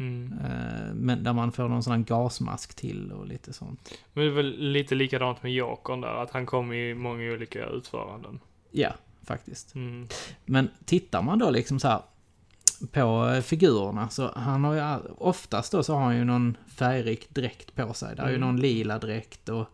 Mm. 0.00 0.32
Eh, 0.44 0.94
men 0.94 1.24
där 1.24 1.32
man 1.32 1.52
får 1.52 1.68
någon 1.68 1.82
sån 1.82 1.92
här 1.92 2.00
gasmask 2.00 2.74
till 2.74 3.12
och 3.12 3.26
lite 3.26 3.52
sånt. 3.52 3.94
Men 4.12 4.24
det 4.24 4.30
är 4.30 4.34
väl 4.34 4.56
lite 4.72 4.94
likadant 4.94 5.42
med 5.42 5.52
Jokern 5.52 6.00
där, 6.00 6.22
att 6.22 6.30
han 6.30 6.46
kom 6.46 6.72
i 6.72 6.94
många 6.94 7.32
olika 7.32 7.66
utföranden. 7.66 8.40
Ja, 8.70 8.92
faktiskt. 9.22 9.74
Mm. 9.74 10.08
Men 10.44 10.68
tittar 10.84 11.22
man 11.22 11.38
då 11.38 11.50
liksom 11.50 11.80
så 11.80 11.88
här 11.88 12.02
på 12.92 13.28
eh, 13.34 13.40
figurerna 13.42 14.08
så 14.08 14.32
han 14.36 14.64
har 14.64 14.74
ju 14.74 15.08
oftast 15.18 15.72
då 15.72 15.82
så 15.82 15.94
har 15.94 16.02
han 16.02 16.16
ju 16.16 16.24
någon 16.24 16.56
färgrik 16.66 17.30
dräkt 17.34 17.74
på 17.74 17.92
sig. 17.94 18.16
Där 18.16 18.22
är 18.24 18.28
ju 18.30 18.36
Mm. 18.36 18.48
någon 18.48 18.60
lila 18.60 18.98
dräkt 18.98 19.48
och 19.48 19.66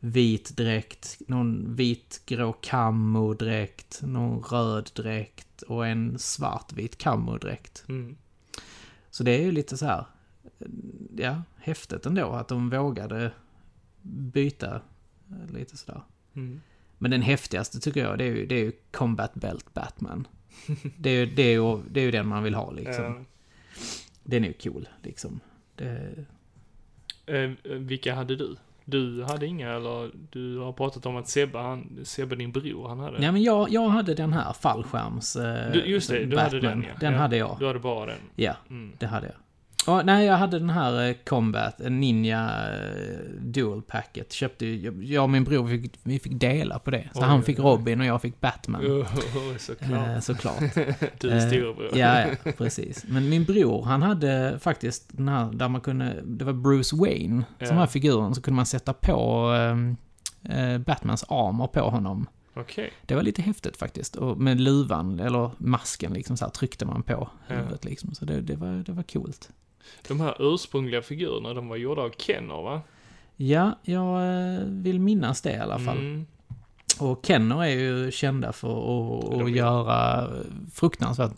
vit 0.00 0.56
dräkt, 0.56 1.18
någon 1.28 1.74
vitgrå 1.74 2.52
kamodräkt, 2.52 4.00
någon 4.02 4.42
röd 4.42 4.90
dräkt 4.94 5.62
och 5.62 5.86
en 5.86 6.18
svartvit 6.18 6.98
kamodräkt. 6.98 7.84
Mm. 7.88 8.16
Så 9.10 9.22
det 9.24 9.30
är 9.30 9.42
ju 9.42 9.52
lite 9.52 9.76
så 9.76 9.86
här, 9.86 10.04
ja, 11.16 11.42
häftigt 11.56 12.06
ändå 12.06 12.30
att 12.32 12.48
de 12.48 12.70
vågade 12.70 13.32
byta 14.02 14.80
eh, 15.30 15.54
lite 15.54 15.76
sådär. 15.76 16.02
Mm. 16.34 16.60
Men 16.98 17.10
den 17.10 17.22
häftigaste 17.22 17.80
tycker 17.80 18.00
jag, 18.00 18.18
det 18.18 18.24
är 18.24 18.34
ju, 18.36 18.46
det 18.46 18.54
är 18.54 18.64
ju 18.64 18.72
Combat 18.90 19.34
Belt 19.34 19.74
Batman. 19.74 20.26
det, 20.96 21.10
är, 21.10 21.26
ju- 21.26 21.34
det, 21.34 21.42
är 21.42 21.52
ju, 21.52 21.82
det 21.90 22.00
är 22.00 22.04
ju 22.04 22.10
den 22.10 22.26
man 22.28 22.42
vill 22.42 22.54
ha 22.54 22.70
liksom. 22.70 23.04
Ja. 23.04 23.24
Den 24.24 24.44
är 24.44 24.48
ju 24.48 24.54
cool 24.54 24.88
liksom. 25.02 25.40
Det, 25.76 26.24
Eh, 27.26 27.50
vilka 27.64 28.14
hade 28.14 28.36
du? 28.36 28.56
Du 28.84 29.22
hade 29.22 29.46
inga, 29.46 29.72
eller 29.72 30.10
du 30.30 30.58
har 30.58 30.72
pratat 30.72 31.06
om 31.06 31.16
att 31.16 31.28
Sebbe, 31.28 31.58
han, 31.58 31.98
Sebbe 32.04 32.36
din 32.36 32.52
bror, 32.52 32.88
han 32.88 32.98
hade? 33.00 33.24
ja 33.24 33.32
men 33.32 33.42
jag, 33.42 33.70
jag 33.70 33.88
hade 33.88 34.14
den 34.14 34.32
här 34.32 34.52
fallskärms... 34.52 35.36
eh, 35.36 35.72
Du- 35.72 35.84
just 35.86 36.10
det, 36.10 36.24
du 36.24 36.38
hade 36.38 36.60
den, 36.60 36.82
ja. 36.88 36.94
Den 37.00 37.12
Ja. 37.12 37.18
hade 37.18 37.36
jag. 37.36 37.56
Du 37.58 37.66
hade 37.66 37.78
bara 37.78 38.06
den? 38.06 38.18
Ja, 38.36 38.54
Mm. 38.70 38.92
det 38.98 39.06
hade 39.06 39.26
jag. 39.26 39.36
Och, 39.90 40.06
nej, 40.06 40.26
jag 40.26 40.36
hade 40.36 40.58
den 40.58 40.70
här 40.70 41.08
eh, 41.08 41.14
Combat, 41.26 41.78
Ninja 41.78 42.50
eh, 42.74 43.18
Dual 43.40 43.82
Packet. 43.82 44.32
Köpte 44.32 44.66
jag- 44.66 45.22
och 45.22 45.30
min 45.30 45.44
bror, 45.44 45.68
fick, 45.68 45.98
vi 46.02 46.18
fick 46.18 46.40
dela 46.40 46.78
på 46.78 46.90
det. 46.90 47.08
Så 47.12 47.20
Oj, 47.20 47.24
han 47.26 47.42
fick. 47.42 47.58
Robin 47.58 48.00
och 48.00 48.06
jag 48.06 48.22
fick 48.22 48.40
Batman. 48.40 48.86
Oh, 48.86 49.06
såklart. 49.58 50.08
Eh, 50.08 50.20
såklart. 50.20 50.58
du 51.20 51.30
är 51.30 51.36
eh, 51.36 51.46
storebror. 51.46 51.90
Ja, 51.98 52.20
ja, 52.44 52.52
precis. 52.58 53.04
Men 53.08 53.28
min 53.28 53.44
bror, 53.44 53.82
han 53.84 54.02
hade 54.02 54.58
faktiskt 54.60 55.08
den 55.16 55.28
här 55.28 55.52
där 55.52 55.68
man 55.68 55.80
kunde, 55.80 56.22
det 56.24 56.44
var 56.44 56.52
Bruce 56.52 56.96
Wayne, 56.96 57.44
Ja. 57.58 57.66
som 57.66 57.76
var 57.76 57.86
figuren, 57.86 58.34
så 58.34 58.42
kunde 58.42 58.56
man 58.56 58.66
sätta 58.66 58.92
på 58.92 59.46
ehm, 59.58 59.96
eh, 60.42 60.78
Batmans 60.78 61.24
armor 61.28 61.66
på 61.66 61.80
honom. 61.90 62.26
Okej. 62.54 62.92
Det 63.06 63.14
var 63.14 63.22
lite 63.22 63.42
häftigt 63.42 63.76
faktiskt. 63.76 64.16
Och 64.16 64.38
med 64.38 64.60
luvan, 64.60 65.20
eller 65.20 65.50
masken 65.58 66.12
liksom 66.12 66.36
så 66.36 66.44
här 66.44 66.52
tryckte 66.52 66.86
man 66.86 67.02
på 67.02 67.12
Ja. 67.48 67.54
huvudet 67.54 67.84
liksom. 67.84 68.14
Så 68.14 68.24
det, 68.24 68.40
det, 68.40 68.56
var, 68.56 68.84
det 68.86 68.92
var 68.92 69.02
coolt. 69.02 69.50
De 70.08 70.20
här 70.20 70.36
ursprungliga 70.54 71.02
figurerna, 71.02 71.54
de 71.54 71.68
var 71.68 71.76
gjorda 71.76 72.02
av 72.02 72.10
Kenner 72.18 72.62
va? 72.62 72.82
Ja, 73.36 73.78
jag 73.82 74.22
eh, 74.54 74.60
vill 74.66 75.00
minnas 75.00 75.42
det 75.42 75.52
i 75.52 75.58
alla 75.58 75.78
fall. 75.78 75.98
Mm. 75.98 76.26
Och 77.00 77.20
Kenner 77.26 77.64
är 77.64 77.68
ju 77.68 78.10
kända 78.10 78.52
för 78.52 78.68
att, 79.18 79.42
att 79.42 79.50
göra 79.50 80.28
fruktansvärt 80.74 81.32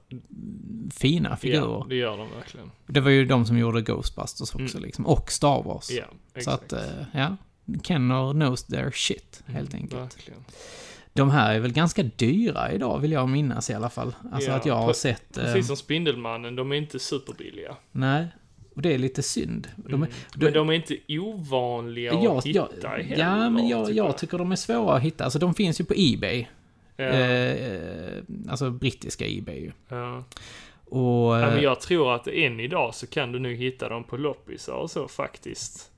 fina 0.95 1.37
figurer. 1.37 1.61
Ja, 1.67 1.87
det 1.89 1.95
gör 1.97 2.17
de 2.17 2.31
verkligen. 2.31 2.71
Det 2.87 3.01
var 3.01 3.11
ju 3.11 3.25
de 3.25 3.47
som 3.47 3.59
gjorde 3.59 3.83
Ghostbusters 3.83 4.55
också 4.55 4.77
Mm. 4.77 4.83
liksom. 4.87 5.07
Och 5.07 5.33
Star 5.33 5.63
Wars. 5.63 5.91
Ja, 5.91 6.05
Så 6.33 6.39
exakt. 6.39 6.73
att, 6.73 6.73
eh, 6.73 7.05
ja. 7.13 7.37
Kenner 7.83 8.33
knows 8.33 8.65
their 8.65 8.91
shit, 8.91 9.43
helt 9.47 9.73
Mm, 9.75 9.83
enkelt. 9.83 10.03
Verkligen. 10.17 10.41
De 11.15 11.31
här 11.31 11.55
är 11.55 11.61
väl 11.61 11.73
ganska 11.73 12.03
dyra 12.03 12.73
idag, 12.73 12.99
vill 12.99 13.13
jag 13.13 13.29
minnas 13.29 13.71
i 13.71 13.75
alla 13.75 13.91
fall. 13.91 14.15
Alltså 14.33 14.51
Ja, 14.51 14.57
att 14.57 14.67
jag 14.67 14.75
har 14.75 14.93
sett... 14.93 15.35
Precis 15.35 15.67
som 15.67 15.77
Spindelmannen, 15.77 16.57
de 16.57 16.73
är 16.73 16.77
inte 16.77 16.99
superbilliga. 16.99 17.77
Nej. 17.93 18.27
Och 18.75 18.83
det 18.83 18.95
är 18.95 18.99
lite 18.99 19.23
synd. 19.23 19.69
De, 19.77 19.95
Mm. 19.95 20.03
är- 20.03 20.39
Men 20.45 20.53
de 20.53 20.69
är 20.69 20.73
inte 20.73 20.97
ovanliga 21.09 22.13
att 22.15 22.23
jag, 22.25 22.43
jag, 22.47 22.69
hitta 22.73 22.89
heller, 22.89 23.17
ja, 23.19 23.51
men 23.51 23.69
jag, 23.69 23.87
tycker 23.87 23.97
jag 23.99 24.19
tycker 24.19 24.39
de 24.39 24.53
är 24.53 24.57
svåra 24.57 24.95
att 24.97 25.03
hitta. 25.03 25.25
Alltså 25.25 25.39
de 25.39 25.55
finns 25.55 25.81
ju 25.81 25.85
på 25.85 25.95
Ebay. 25.97 26.47
Ja, 26.97 27.05
Eh, 27.05 28.23
alltså 28.49 28.71
brittiska 28.71 29.25
Ebay 29.29 29.61
ju. 29.61 29.73
ja. 29.89 30.25
Och... 30.85 31.37
Ja, 31.37 31.41
men 31.41 31.57
eh, 31.59 31.63
jag 31.63 31.81
tror 31.81 32.15
att 32.15 32.29
än 32.29 32.61
idag 32.61 32.95
så 32.95 33.07
kan 33.07 33.33
du 33.33 33.39
nu 33.39 33.55
hitta 33.55 33.89
dem 33.89 34.05
på 34.05 34.17
loppisar 34.17 34.73
och 34.75 34.91
så 34.91 35.09
faktiskt. 35.09 35.91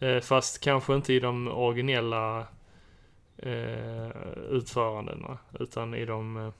Eh, 0.00 0.20
fast 0.20 0.60
kanske 0.60 0.94
inte 0.94 1.12
i 1.12 1.20
de 1.20 1.48
originella 1.48 2.46
eh, 3.38 4.10
utförandena, 4.50 5.38
utan 5.60 5.94
i 5.94 6.04
de... 6.04 6.36
Eh, 6.36 6.52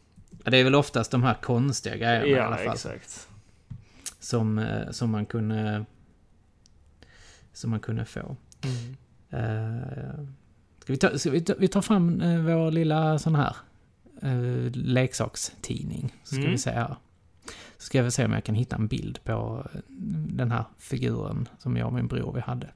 det 0.50 0.56
är 0.58 0.64
väl 0.64 0.74
oftast 0.74 1.10
de 1.10 1.22
här 1.22 1.34
konstiga 1.34 1.96
grejerna 1.96 2.26
i 2.26 2.38
alla 2.40 2.58
ja, 2.58 2.64
fall. 2.64 2.74
exakt. 2.74 3.28
Som, 4.18 4.58
eh, 4.58 4.90
som 4.90 5.10
man 5.10 5.26
kunde... 5.26 5.84
Som 7.52 7.70
man 7.70 7.80
kunde 7.80 8.04
få. 8.04 8.36
Mm. 8.64 8.96
Eh, 9.30 10.24
ska 10.78 10.92
vi 10.92 10.96
ta, 10.98 11.18
ska 11.18 11.30
vi 11.30 11.40
ta, 11.40 11.54
vi 11.58 11.68
tar 11.68 11.82
fram 11.82 12.20
eh, 12.20 12.40
vår 12.40 12.70
lilla 12.70 13.18
sån 13.18 13.34
här 13.34 13.56
eh, 14.22 14.70
leksakstidning. 14.72 16.14
Så 16.22 16.26
ska 16.34 16.38
Mm. 16.40 16.50
vi 16.50 16.58
se 16.58 16.70
här. 16.70 16.96
Så 17.78 17.82
ska 17.86 18.02
vi 18.02 18.10
se 18.10 18.24
om 18.24 18.32
jag 18.32 18.44
kan 18.44 18.54
hitta 18.54 18.76
en 18.76 18.86
bild 18.86 19.24
på 19.24 19.66
eh, 19.74 19.80
den 20.28 20.50
här 20.50 20.64
figuren 20.78 21.48
som 21.58 21.76
jag 21.76 21.86
och 21.86 21.92
min 21.92 22.06
bror 22.06 22.32
vi 22.32 22.40
hade. 22.40 22.68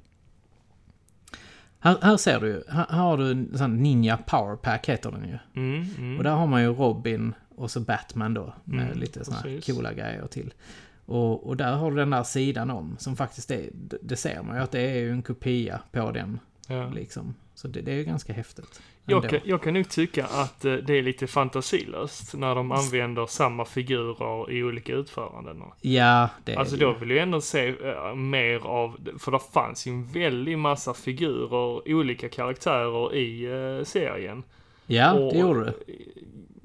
Här, 1.81 1.99
här 2.03 2.17
ser 2.17 2.41
du 2.41 2.47
ju, 2.47 2.63
här, 2.69 2.87
här 2.91 2.99
har 2.99 3.17
du 3.17 3.31
en 3.31 3.59
sån 3.59 3.83
Ninja 3.83 4.17
Power 4.17 4.57
Pack 4.57 4.89
heter 4.89 5.11
den 5.11 5.29
ju. 5.29 5.39
Mm, 5.63 5.87
mm. 5.99 6.19
Och 6.19 6.25
där 6.25 6.31
har 6.31 6.47
man 6.47 6.63
ju 6.63 6.69
Robin 6.69 7.35
och 7.55 7.71
så 7.71 7.81
Batman 7.81 8.35
då. 8.35 8.55
Med 8.65 8.87
Mm, 8.87 8.99
lite 8.99 9.25
såna 9.25 9.37
här 9.37 9.61
coola 9.67 9.93
grejer 9.93 10.27
till. 10.27 10.55
Och, 11.07 11.47
och 11.47 11.57
där 11.57 11.73
har 11.73 11.91
du 11.91 11.97
den 11.97 12.11
där 12.11 12.23
sidan 12.23 12.71
om 12.71 12.97
som 12.99 13.17
faktiskt 13.17 13.51
är, 13.51 13.71
det 14.03 14.17
ser 14.17 14.43
man 14.43 14.57
ju 14.57 14.63
att 14.63 14.71
det 14.71 14.81
är 14.81 14.99
ju 14.99 15.11
en 15.11 15.23
kopia 15.23 15.81
på 15.93 16.11
den. 16.11 16.39
Ja. 16.71 16.91
Liksom. 16.91 17.35
Så 17.55 17.69
det, 17.69 17.81
det 17.81 17.93
är 17.93 17.97
ju 17.97 18.05
ganska 18.05 18.33
häftigt. 18.33 18.83
jag, 19.05 19.29
kan, 19.29 19.41
jag 19.45 19.63
kan 19.63 19.75
nog 19.75 19.89
tycka 19.89 20.27
att 20.27 20.65
eh, 20.65 20.75
det 20.75 20.99
är 20.99 21.03
lite 21.03 21.27
fantasilöst 21.27 22.35
när 22.35 22.55
de 22.55 22.73
använder 22.73 23.27
samma 23.27 23.65
figurer 23.65 24.51
i 24.51 24.63
olika 24.63 24.93
utföranden. 24.93 25.63
Ja, 25.81 26.29
det 26.45 26.53
är 26.53 26.57
Alltså 26.57 26.77
det 26.77 26.85
då 26.85 26.93
vill 26.93 27.11
jag 27.11 27.19
ändå 27.19 27.41
se 27.41 27.69
eh, 27.69 28.15
mer 28.15 28.67
av, 28.67 29.09
för 29.19 29.33
det 29.33 29.41
fanns 29.53 29.87
ju 29.87 29.93
en 29.93 30.07
väldig 30.07 30.59
massa 30.59 30.95
figurer, 30.95 31.93
olika 31.95 32.29
karaktärer 32.29 33.15
i 33.15 33.45
eh, 33.45 33.85
serien. 33.85 34.43
Ja, 34.87 35.13
Och 35.13 35.33
det 35.33 35.39
gjorde 35.39 35.65
du. 35.65 35.75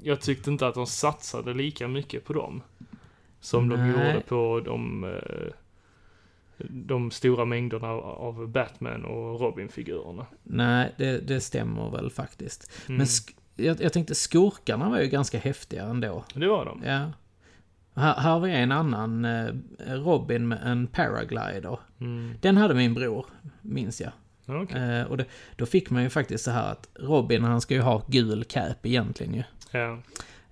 Jag 0.03 0.21
tyckte 0.21 0.49
inte 0.49 0.67
att 0.67 0.75
de 0.75 0.87
satsade 0.87 1.53
lika 1.53 1.87
mycket 1.87 2.25
på 2.25 2.33
dem. 2.33 2.61
Som 3.39 3.69
de 3.69 3.75
Nej. 3.75 3.89
gjorde 3.89 4.21
på 4.27 4.61
de, 4.65 5.05
de 6.57 7.11
stora 7.11 7.45
mängderna 7.45 7.87
av 7.87 8.47
Batman 8.47 9.05
och 9.05 9.39
Robin-figurerna. 9.39 10.25
Nej, 10.43 10.93
det, 10.97 11.27
det 11.27 11.41
stämmer 11.41 11.89
väl 11.89 12.09
faktiskt. 12.09 12.71
Mm. 12.87 12.97
Men 12.97 13.07
jag, 13.65 13.81
jag 13.81 13.93
tänkte 13.93 14.15
skurkarna 14.15 14.89
var 14.89 14.99
ju 14.99 15.07
ganska 15.07 15.39
häftiga 15.39 15.83
ändå. 15.83 16.23
Det 16.33 16.47
var 16.47 16.65
de. 16.65 16.83
Ja. 16.85 17.11
Här, 18.01 18.13
här 18.13 18.31
har 18.31 18.39
vi 18.39 18.51
en 18.51 18.71
annan 18.71 19.25
eh, 19.25 19.47
Robin 19.87 20.47
med 20.47 20.59
en 20.63 20.87
paraglider. 20.87 21.79
Mm. 22.01 22.33
Den 22.41 22.57
hade 22.57 22.73
min 22.73 22.93
bror, 22.93 23.25
minns 23.61 24.01
jag. 24.01 24.11
Ja, 24.45 24.61
Okej. 24.61 24.81
Eh, 24.81 25.05
och 25.05 25.17
det, 25.17 25.25
då 25.55 25.65
fick 25.65 25.89
man 25.89 26.03
ju 26.03 26.09
faktiskt 26.09 26.43
så 26.43 26.51
här 26.51 26.71
att 26.71 26.89
Robin, 26.95 27.43
han 27.43 27.61
ska 27.61 27.73
ju 27.73 27.81
ha 27.81 28.05
gul 28.07 28.43
cap 28.43 28.85
egentligen 28.85 29.33
ju. 29.33 29.43
Ja. 29.71 29.99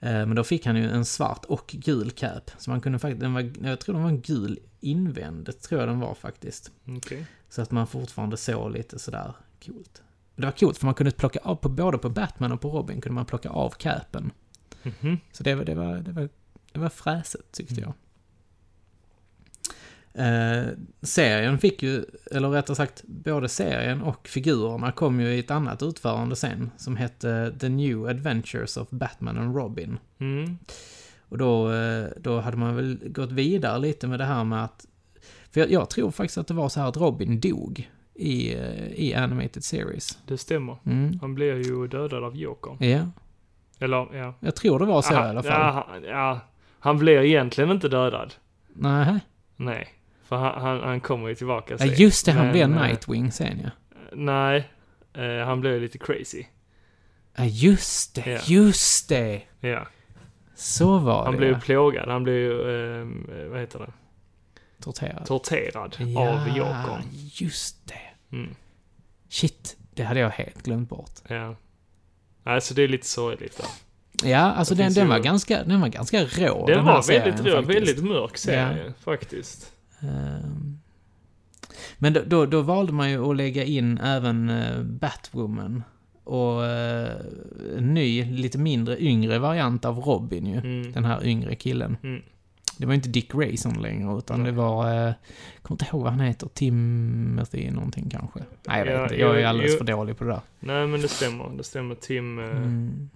Eh, 0.03 0.11
men 0.25 0.35
då 0.35 0.43
fick 0.43 0.65
han 0.65 0.75
ju 0.75 0.89
en 0.89 1.05
svart 1.05 1.45
och 1.45 1.67
gul 1.67 2.11
cap. 2.11 2.51
Så 2.57 2.69
man 2.69 2.81
kunde 2.81 2.99
faktiskt, 2.99 3.21
den 3.21 3.33
var, 3.33 3.51
jag 3.63 3.79
tror 3.79 3.95
den 3.95 4.03
var 4.03 4.11
gul 4.11 4.59
invändigt, 4.79 5.61
tror 5.61 5.79
jag 5.81 5.89
den 5.89 5.99
var 5.99 6.13
faktiskt. 6.13 6.71
Okej. 6.97 7.25
Så 7.49 7.61
att 7.61 7.71
man 7.71 7.87
fortfarande 7.87 8.37
såg 8.37 8.71
lite 8.71 8.99
sådär 8.99 9.33
coolt. 9.65 10.01
Det 10.35 10.45
var 10.45 10.51
coolt 10.51 10.77
för 10.77 10.85
man 10.85 10.93
kunde 10.95 11.11
plocka 11.11 11.39
av, 11.43 11.55
på, 11.55 11.69
både 11.69 11.97
på 11.97 12.09
Batman 12.09 12.51
och 12.51 12.61
på 12.61 12.69
Robin 12.69 13.01
kunde 13.01 13.13
man 13.15 13.25
plocka 13.25 13.49
av 13.49 13.69
capen. 13.69 14.31
Mhm. 14.83 15.17
Så 15.31 15.43
det 15.43 15.55
var, 15.55 15.65
det 15.65 15.75
var, 15.75 15.95
det 15.97 16.11
var, 16.11 16.29
det 16.71 16.79
var 16.79 16.89
fräset 16.89 17.51
tyckte 17.51 17.73
Mm. 17.73 17.83
jag. 17.83 17.93
Eh, 20.15 20.63
serien 21.01 21.57
fick 21.57 21.83
ju, 21.83 22.05
eller 22.31 22.49
rättare 22.49 22.75
sagt, 22.75 23.03
både 23.07 23.49
serien 23.49 24.01
och 24.01 24.27
figurerna 24.27 24.91
kom 24.91 25.19
ju 25.19 25.27
i 25.27 25.39
ett 25.39 25.51
annat 25.51 25.83
utförande 25.83 26.35
sen, 26.35 26.71
som 26.77 26.97
hette 26.97 27.55
The 27.59 27.69
New 27.69 28.05
Adventures 28.07 28.77
of 28.77 28.89
Batman 28.89 29.37
and 29.37 29.55
Robin. 29.55 29.97
Mm. 30.19 30.57
Och 31.29 31.37
då, 31.37 31.71
eh, 31.71 32.05
då 32.17 32.39
hade 32.39 32.57
man 32.57 32.75
väl 32.75 32.99
gått 33.05 33.31
vidare 33.31 33.79
lite 33.79 34.07
med 34.07 34.19
det 34.19 34.25
här 34.25 34.43
med 34.43 34.63
att... 34.63 34.85
För 35.51 35.59
jag, 35.59 35.71
jag 35.71 35.89
tror 35.89 36.11
faktiskt 36.11 36.37
att 36.37 36.47
det 36.47 36.53
var 36.53 36.69
så 36.69 36.79
här 36.79 36.87
att 36.89 36.97
Robin 36.97 37.39
dog 37.39 37.89
i, 38.13 38.53
eh, 38.53 38.87
i 38.87 39.13
Animated 39.13 39.63
Series. 39.63 40.17
Det 40.27 40.37
stämmer. 40.37 40.77
Mm. 40.85 41.19
Han 41.21 41.35
blir 41.35 41.55
ju 41.67 41.87
dödad 41.87 42.23
av 42.23 42.35
Jokern. 42.37 42.77
Ja, 42.89 43.05
Eller, 43.79 44.15
ja. 44.17 44.33
jag 44.39 44.55
tror 44.55 44.79
det 44.79 44.85
var 44.85 45.01
så 45.01 45.13
Aha, 45.13 45.25
i 45.25 45.29
alla 45.29 45.43
fall. 45.43 45.51
Ja, 45.51 45.85
han- 45.89 46.03
ja, 46.03 46.39
han 46.79 46.97
blir 46.97 47.21
egentligen 47.21 47.71
inte 47.71 47.89
dödad. 47.89 48.33
Nej. 48.73 49.19
Nej. 49.55 49.87
För 50.33 50.37
han, 50.37 50.61
han, 50.61 50.79
han 50.83 51.01
kommer 51.01 51.29
ju 51.29 51.35
tillbaka 51.35 51.73
Ja, 51.73 51.77
sen. 51.77 51.93
just 51.95 52.25
det, 52.25 52.31
han 52.31 52.43
Men, 52.45 52.51
blev 52.51 52.63
eh, 52.77 52.81
Nightwing 52.87 53.31
sen 53.31 53.61
ja. 53.63 53.69
Nej. 54.13 54.69
Eh, 55.13 55.45
han 55.45 55.61
blev 55.61 55.81
lite 55.81 55.97
crazy. 55.97 56.43
Ja, 57.35 57.45
just 57.45 58.15
det, 58.15 58.31
Ja. 58.31 58.39
just 58.47 59.09
det! 59.09 59.41
Ja. 59.59 59.87
Så 60.55 60.97
var 60.99 61.23
Han 61.23 61.31
det 61.31 61.37
blev 61.37 61.49
ja. 61.49 61.55
ju 61.55 61.61
plågad. 61.61 62.09
Han 62.09 62.23
blev 62.23 62.35
ju, 62.35 62.51
eh, 63.01 63.07
vad 63.49 63.59
heter 63.59 63.79
det? 63.79 63.91
Torterad. 64.83 65.25
Torterad 65.25 65.95
av 66.17 66.57
Jokern. 66.57 67.01
just 67.33 67.87
det. 67.87 68.35
Mm. 68.35 68.55
Shit, 69.29 69.77
det 69.93 70.03
hade 70.03 70.19
jag 70.19 70.29
helt 70.29 70.63
glömt 70.63 70.89
bort. 70.89 71.11
Ja. 71.27 71.55
Nej, 72.43 72.61
så 72.61 72.73
det 72.73 72.81
är 72.83 72.87
lite 72.87 73.07
sorgligt 73.07 73.57
där. 73.57 73.67
Ja, 74.29 74.37
alltså 74.39 74.75
den, 74.75 74.93
den, 74.93 75.03
ju- 75.03 75.09
var 75.09 75.19
ganska, 75.19 75.63
den 75.63 75.81
var 75.81 75.87
ganska 75.87 76.23
rå, 76.25 76.65
Den 76.67 76.75
den 76.77 76.85
var 76.85 77.07
väldigt 77.07 77.35
faktiskt. 77.35 77.69
väldigt 77.69 78.03
mörk 78.03 78.37
serie, 78.37 78.93
faktiskt. 79.03 79.73
Ehm. 80.03 80.79
Men 81.97 82.13
då, 82.13 82.21
då, 82.25 82.45
då 82.45 82.61
valde 82.61 82.93
man 82.93 83.09
ju 83.11 83.29
att 83.31 83.37
lägga 83.37 83.63
in 83.63 83.97
även 83.97 84.49
eh, 84.49 84.83
Batwoman. 84.83 85.83
Och 86.23 86.65
eh, 86.65 87.11
en 87.77 87.93
ny, 87.93 88.25
lite 88.25 88.57
mindre 88.57 89.01
yngre 89.03 89.39
variant 89.39 89.85
av 89.85 89.99
Robin 89.99 90.45
ju. 90.45 90.57
Mm. 90.57 90.91
Den 90.91 91.05
här 91.05 91.25
yngre 91.25 91.55
killen. 91.55 91.97
Mm. 92.03 92.21
Det 92.77 92.85
var 92.85 92.93
inte 92.93 93.09
Dick 93.09 93.31
Grayson 93.31 93.81
längre, 93.81 94.17
utan 94.17 94.43
Nej. 94.43 94.51
det 94.51 94.57
var... 94.57 94.87
Eh, 94.89 94.93
jag 94.95 95.13
kommer 95.61 95.75
inte 95.81 95.85
ihåg 95.85 96.01
vad 96.03 96.11
han 96.11 96.19
heter. 96.19 96.47
Timothy 96.53 97.71
någonting 97.71 98.09
kanske. 98.09 98.39
Nej, 98.67 98.79
jag 98.79 98.85
vet 98.85 98.93
Ja, 98.95 99.03
inte. 99.03 99.15
Jag 99.19 99.41
är 99.41 99.45
alldeles 99.45 99.71
jo. 99.71 99.77
för 99.77 99.85
dålig 99.85 100.17
på 100.17 100.23
det 100.23 100.29
där. 100.29 100.41
Nej, 100.59 100.87
men 100.87 101.01
det 101.01 101.07
stämmer. 101.07 101.49
Det 101.57 101.63
stämmer. 101.63 101.95
Tim... 101.95 102.39
eh, 102.39 102.45
Mm, 102.45 103.09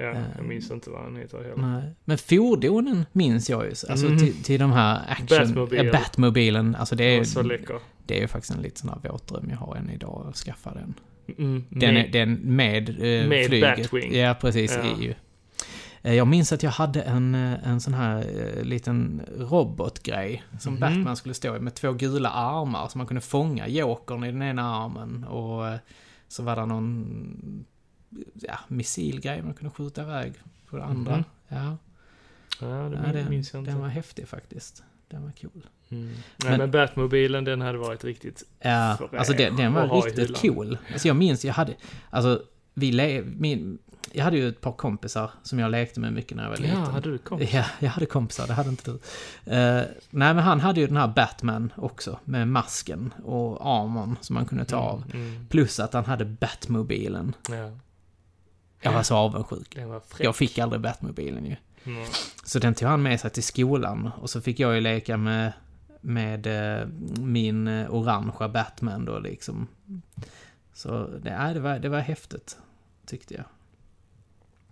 Ja, 0.00 0.14
jag 0.36 0.44
minns 0.46 0.70
inte 0.70 0.90
vad 0.90 1.02
han 1.02 1.16
heter 1.16 1.38
heller. 1.38 1.56
nej. 1.56 1.94
Men 2.04 2.18
fordonen 2.18 3.06
minns 3.12 3.50
jag 3.50 3.64
ju. 3.64 3.70
Alltså 3.70 4.06
Mm. 4.06 4.18
till, 4.18 4.42
till 4.42 4.60
de 4.60 4.72
här 4.72 5.00
action... 5.08 5.26
Batmobile. 5.28 5.56
Batmobile. 5.56 5.92
Batmobilen. 5.92 6.74
Alltså 6.74 6.96
det 6.96 7.04
är, 7.04 7.24
så 7.24 7.42
läcker. 7.42 7.76
det 8.06 8.16
är 8.16 8.20
ju 8.20 8.28
faktiskt 8.28 8.54
en 8.54 8.62
liten 8.62 8.76
sån 8.78 8.88
här 9.02 9.10
våtdröm 9.10 9.50
jag 9.50 9.56
har 9.56 9.76
än 9.76 9.90
idag, 9.90 10.26
att 10.28 10.36
skaffa 10.36 10.74
den. 10.74 10.94
Mm, 11.38 11.64
Den, 11.68 11.94
med- 11.94 12.06
är, 12.06 12.12
den 12.12 12.34
med, 12.34 12.88
eh, 12.88 13.28
Med 13.28 13.46
flyget. 13.46 13.76
Batwing. 13.76 14.14
Ja, 14.16 14.34
precis. 14.40 14.78
Ja. 14.82 15.02
ju. 15.02 15.14
Eh, 16.02 16.14
Jag 16.14 16.26
minns 16.26 16.52
att 16.52 16.62
jag 16.62 16.70
hade 16.70 17.02
en, 17.02 17.34
eh, 17.34 17.68
en 17.68 17.80
sån 17.80 17.94
här 17.94 18.18
eh, 18.18 18.62
liten 18.64 19.22
robotgrej 19.38 20.42
som 20.60 20.72
Mhm. 20.72 20.80
Batman 20.80 21.16
skulle 21.16 21.34
stå 21.34 21.56
i 21.56 21.60
med 21.60 21.74
två 21.74 21.92
gula 21.92 22.30
armar 22.30 22.88
så 22.88 22.98
man 22.98 23.06
kunde 23.06 23.20
fånga 23.20 23.68
Jokern 23.68 24.24
i 24.24 24.32
den 24.32 24.42
ena 24.42 24.76
armen 24.76 25.24
och 25.24 25.78
så 26.28 26.42
var 26.42 26.56
det 26.56 26.66
någon 26.66 27.64
ja, 28.34 28.58
missilgrej 28.68 29.42
man 29.42 29.54
kunde 29.54 29.74
skjuta 29.74 30.02
iväg 30.02 30.32
på 30.66 30.76
det 30.76 30.84
andra. 30.84 31.12
Mhm. 31.16 31.24
Ja, 31.48 31.76
Ja, 32.60 32.66
det 32.66 33.00
ja, 33.06 33.12
den, 33.12 33.30
minns 33.30 33.52
jag 33.52 33.60
inte. 33.60 33.70
den 33.70 33.80
var 33.80 33.88
häftig 33.88 34.28
faktiskt. 34.28 34.82
Den 35.08 35.22
var 35.22 35.32
cool. 35.40 35.66
Mm. 35.88 36.06
Nej, 36.06 36.14
Men- 36.50 36.58
men, 36.58 36.70
Batmobilen, 36.70 37.44
den 37.44 37.60
hade 37.60 37.78
varit 37.78 38.04
riktigt... 38.04 38.42
Ja, 38.60 38.98
alltså 39.18 39.32
den, 39.32 39.56
den 39.56 39.72
var 39.72 40.02
riktigt 40.02 40.40
cool. 40.40 40.78
Alltså 40.92 41.08
jag 41.08 41.16
minns, 41.16 41.44
jag 41.44 41.54
hade, 41.54 41.74
alltså 42.10 42.42
vi 42.74 42.92
le, 42.92 43.22
min, 43.22 43.78
jag 44.12 44.24
hade 44.24 44.36
ju 44.36 44.48
ett 44.48 44.60
par 44.60 44.72
kompisar 44.72 45.30
som 45.42 45.58
jag 45.58 45.70
lekte 45.70 46.00
med 46.00 46.12
mycket 46.12 46.36
när 46.36 46.42
jag 46.44 46.50
var 46.50 46.56
liten. 46.56 46.78
Ja, 46.78 46.84
hade 46.90 47.10
du 47.10 47.18
kommit? 47.18 47.52
Ja, 47.52 47.64
jag 47.78 47.90
hade 47.90 48.06
kompisar, 48.06 48.46
det 48.46 48.52
hade 48.52 48.68
inte 48.70 48.90
du. 48.90 48.94
Eh, 49.52 49.82
nej, 50.10 50.34
men 50.34 50.38
han 50.38 50.60
hade 50.60 50.80
ju 50.80 50.86
den 50.86 50.96
här 50.96 51.08
Batman 51.08 51.72
också, 51.76 52.18
med 52.24 52.48
masken 52.48 53.14
och 53.24 53.66
armorn 53.78 54.16
som 54.20 54.34
man 54.34 54.46
kunde 54.46 54.64
ta 54.64 54.76
av. 54.76 55.04
Mm. 55.14 55.46
Plus 55.48 55.80
att 55.80 55.92
han 55.92 56.04
hade 56.04 56.24
Batmobilen. 56.24 57.34
Ja, 57.48 57.70
Jag 58.80 58.92
var 58.92 59.02
så 59.02 59.16
avundsjuk. 59.16 59.78
Jag 60.18 60.36
fick 60.36 60.58
aldrig 60.58 60.82
Batmobilen 60.82 61.46
ju. 61.46 61.56
Mm. 61.84 62.06
Så 62.44 62.58
den 62.58 62.74
tog 62.74 62.88
han 62.88 63.02
med 63.02 63.20
sig 63.20 63.30
till 63.30 63.42
skolan 63.42 64.10
och 64.20 64.30
så 64.30 64.40
fick 64.40 64.60
jag 64.60 64.74
ju 64.74 64.80
leka 64.80 65.16
med, 65.16 65.52
med 66.00 66.46
eh, 66.46 66.86
min 67.18 67.68
eh, 67.68 67.94
orangea 67.94 68.48
Batman 68.48 69.04
då 69.04 69.18
liksom. 69.18 69.66
Så 70.72 71.06
det, 71.06 71.52
det, 71.54 71.60
var, 71.60 71.78
det 71.78 71.88
var 71.88 72.00
häftigt, 72.00 72.58
tyckte 73.06 73.34
jag. 73.34 73.44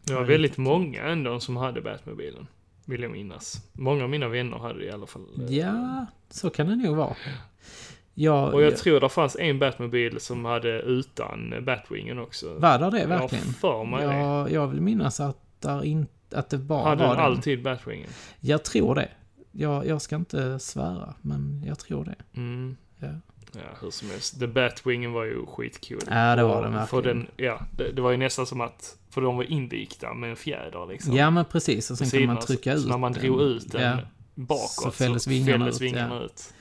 Det 0.04 0.14
var 0.14 0.24
väldigt 0.24 0.56
många 0.56 1.02
ändå 1.02 1.40
som 1.40 1.56
hade 1.56 1.80
Batmobilen. 1.80 2.46
Vill 2.84 3.02
jag 3.02 3.10
minnas. 3.10 3.68
Många 3.72 4.04
av 4.04 4.10
mina 4.10 4.28
vänner 4.28 4.58
hade 4.58 4.78
det 4.78 4.84
i 4.84 4.90
alla 4.90 5.06
fall. 5.06 5.46
Ja, 5.48 6.06
så 6.30 6.50
kan 6.50 6.66
det 6.66 6.76
nog 6.76 6.96
vara. 6.96 7.16
Jag, 8.20 8.54
Och 8.54 8.62
jag 8.62 8.76
tror 8.76 9.00
det 9.00 9.08
fanns 9.08 9.36
en 9.40 9.58
Batmobil 9.58 10.20
som 10.20 10.44
hade 10.44 10.80
utan 10.80 11.54
Batwingen 11.64 12.18
också. 12.18 12.54
var 12.54 12.78
det 12.78 12.90
det 12.90 13.00
Jag 13.00 13.08
verkligen? 13.08 13.44
har 13.44 13.52
för 13.52 13.84
mig 13.84 14.06
det. 14.06 14.14
Jag, 14.14 14.52
jag 14.52 14.66
vill 14.68 14.80
minnas 14.80 15.20
att, 15.20 15.36
där 15.60 15.84
in, 15.84 16.06
att 16.30 16.50
det 16.50 16.58
bara 16.58 16.88
Hade 16.88 17.04
var 17.06 17.14
den 17.16 17.24
alltid 17.24 17.62
Batwingen? 17.62 18.10
Jag 18.40 18.64
tror 18.64 18.94
det. 18.94 19.08
Jag, 19.52 19.86
jag 19.86 20.02
ska 20.02 20.16
inte 20.16 20.58
svära, 20.58 21.14
men 21.22 21.64
jag 21.66 21.78
tror 21.78 22.04
det. 22.04 22.14
Mm. 22.36 22.76
Ja. 22.98 23.08
Ja, 23.52 23.60
hur 23.80 23.90
som 23.90 24.10
helst. 24.10 24.40
The 24.40 24.46
Batwingen 24.46 25.12
var 25.12 25.24
ju 25.24 25.46
skitcool. 25.46 25.98
Ja, 26.10 26.36
det 26.36 26.42
var 26.42 26.62
den 26.62 26.86
För 26.86 26.96
verkligen. 26.96 27.18
den, 27.18 27.26
ja, 27.36 27.60
det, 27.76 27.92
det 27.92 28.02
var 28.02 28.10
ju 28.10 28.16
nästan 28.16 28.46
som 28.46 28.60
att, 28.60 28.96
för 29.10 29.20
de 29.20 29.36
var 29.36 29.44
invikta 29.44 30.14
med 30.14 30.30
en 30.30 30.36
fjäder 30.36 30.86
liksom. 30.86 31.16
Ja, 31.16 31.30
men 31.30 31.44
precis. 31.44 31.90
Och 31.90 31.98
sen 31.98 32.10
kan 32.10 32.26
man 32.26 32.38
trycka 32.38 32.72
så 32.76 32.82
ut 32.82 32.88
när 32.88 32.98
man 32.98 33.12
drog 33.12 33.40
ut 33.40 33.72
den 33.72 33.82
Ja. 33.82 33.98
bakåt 34.34 34.68
Så 34.70 34.90
fälldes 34.90 35.26
vingarna 35.26 35.58
fälldes 35.58 35.76
ut, 35.76 35.82
vingarna 35.82 36.14
ja. 36.14 36.22
ut. 36.24 36.54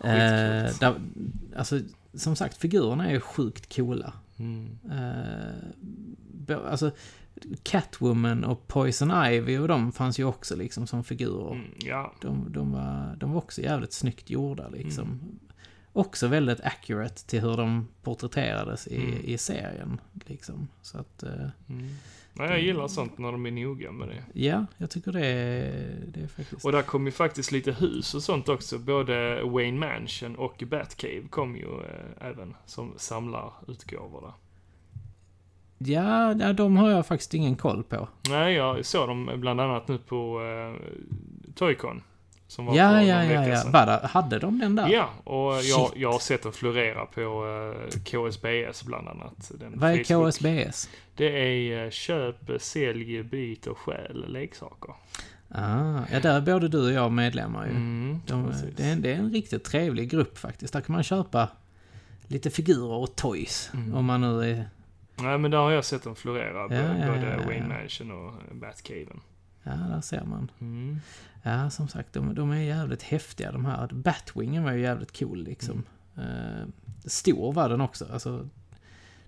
Eh, 0.00 0.64
Skitcoolt. 0.66 0.80
där, 0.80 0.94
alltså, 1.56 1.80
som 2.14 2.36
sagt, 2.36 2.56
figurerna 2.58 3.06
är 3.06 3.12
ju 3.12 3.20
sjukt 3.20 3.76
coola. 3.76 4.12
Mm. 4.38 4.78
Eh, 4.90 6.56
alltså, 6.70 6.90
Catwoman 7.62 8.44
och 8.44 8.68
Poison 8.68 9.24
Ivy 9.26 9.58
och 9.58 9.68
de 9.68 9.92
fanns 9.92 10.18
ju 10.18 10.24
också 10.24 10.56
liksom 10.56 10.86
som 10.86 11.04
figurer. 11.04 11.52
Mm, 11.52 11.66
ja. 11.78 12.12
De, 12.20 12.52
de, 12.52 12.72
var, 12.72 13.16
de 13.20 13.30
var 13.32 13.38
också 13.38 13.62
jävligt 13.62 13.92
snyggt 13.92 14.30
gjorda 14.30 14.68
liksom. 14.68 15.04
Mm. 15.04 15.38
Också 15.92 16.26
väldigt 16.28 16.60
accurate 16.60 17.26
till 17.26 17.40
hur 17.40 17.56
de 17.56 17.88
porträtterades 18.02 18.86
i, 18.86 18.96
Mm. 18.96 19.20
i 19.24 19.38
serien. 19.38 20.00
Liksom. 20.26 20.68
Så 20.82 20.98
att, 20.98 21.22
eh, 21.22 21.48
Mm. 21.68 21.88
Nej, 22.38 22.48
jag 22.48 22.60
gillar 22.60 22.88
sånt 22.88 23.18
när 23.18 23.32
de 23.32 23.46
är 23.46 23.50
noga 23.50 23.92
med 23.92 24.08
det. 24.08 24.40
ja, 24.40 24.66
jag 24.76 24.90
tycker 24.90 25.12
det 25.12 25.26
är, 25.26 26.04
det 26.06 26.20
är 26.20 26.26
faktiskt... 26.26 26.64
Och 26.64 26.72
där 26.72 26.82
kom 26.82 27.06
ju 27.06 27.12
faktiskt 27.12 27.52
lite 27.52 27.72
hus 27.72 28.14
och 28.14 28.22
sånt 28.22 28.48
också. 28.48 28.78
Både 28.78 29.42
Wayne 29.42 29.78
Mansion 29.78 30.36
och 30.36 30.62
Batcave 30.66 31.22
kom 31.30 31.56
ju 31.56 31.66
eh, 31.66 32.28
även 32.28 32.54
som 32.66 32.94
samlarutgåvor 32.96 34.20
där. 34.20 34.32
Ja, 35.78 36.32
ja, 36.32 36.52
de 36.52 36.76
har 36.76 36.90
jag 36.90 37.06
faktiskt 37.06 37.34
ingen 37.34 37.56
koll 37.56 37.84
på. 37.84 38.08
Nej, 38.28 38.54
jag 38.54 38.84
såg 38.84 39.08
dem 39.08 39.30
bland 39.36 39.60
annat 39.60 39.88
nu 39.88 39.98
på 39.98 40.40
eh, 40.42 40.82
Toycon. 41.54 42.02
Som 42.48 42.66
var 42.66 42.76
Ja, 42.76 43.02
ja, 43.02 43.24
ja, 43.24 43.46
ja. 43.46 43.64
där? 43.84 44.08
Hade 44.08 44.38
de 44.38 44.58
den 44.58 44.76
där? 44.76 44.88
Ja, 44.88 45.10
och 45.24 45.52
jag, 45.54 45.62
Shit. 45.90 45.92
jag 46.00 46.12
har 46.12 46.18
sett 46.18 46.42
den 46.42 46.52
florera 46.52 47.06
på 47.06 47.20
eh, 47.20 48.00
KSBS 48.04 48.84
bland 48.84 49.08
annat. 49.08 49.50
Den 49.58 49.78
Vad 49.80 49.90
är 49.90 50.04
Facebook. 50.04 50.26
KSBS? 50.34 50.88
Det 51.16 51.24
är 51.26 51.84
eh, 51.84 51.90
köp, 51.90 52.36
sälj, 52.60 53.22
byt 53.22 53.66
och 53.66 53.78
stjäl 53.78 54.24
leksaker. 54.32 54.94
Ah, 55.48 56.00
ja, 56.12 56.20
där 56.20 56.36
är 56.36 56.40
både 56.40 56.68
du 56.68 56.84
och 56.86 56.92
jag 56.92 57.12
medlemmar 57.12 57.64
ju. 57.66 57.70
Mm, 57.70 58.20
De, 58.26 58.46
precis. 58.46 58.76
det, 58.76 58.84
är, 58.84 58.92
en- 58.92 59.02
det 59.02 59.10
är 59.12 59.16
en 59.16 59.30
riktigt 59.32 59.64
trevlig 59.64 60.10
grupp 60.10 60.38
faktiskt. 60.38 60.72
Där 60.72 60.80
kan 60.80 60.92
man 60.94 61.02
köpa 61.02 61.48
lite 62.26 62.50
figurer 62.50 62.92
och 62.96 63.16
toys. 63.16 63.70
Mm. 63.74 63.94
Om 63.94 64.04
man 64.04 64.20
nu 64.20 64.50
är... 64.50 64.64
Nej, 65.16 65.38
men 65.38 65.50
där 65.50 65.58
har 65.58 65.70
jag 65.70 65.84
sett 65.84 66.02
dem 66.02 66.16
florera. 66.16 66.58
Ja, 66.60 66.68
både 66.68 67.26
ja, 67.26 67.36
ja. 67.40 67.46
Wayne 67.46 67.68
Mansion 67.68 68.10
och 68.10 68.28
eh, 68.28 68.54
Batcaven. 68.54 69.20
Ja, 69.66 69.72
där 69.72 70.00
ser 70.00 70.24
man. 70.24 70.50
Mm. 70.60 71.00
Ja, 71.42 71.70
som 71.70 71.88
sagt, 71.88 72.12
de, 72.12 72.34
de 72.34 72.50
är 72.50 72.56
jävligt 72.56 73.02
häftiga 73.02 73.52
de 73.52 73.64
här. 73.64 73.88
Batwingen 73.92 74.64
var 74.64 74.72
ju 74.72 74.80
jävligt 74.80 75.18
cool 75.18 75.44
liksom. 75.44 75.82
Eh, 76.16 76.66
stor 77.04 77.52
var 77.52 77.68
den 77.68 77.80
också. 77.80 78.06
Alltså, 78.12 78.48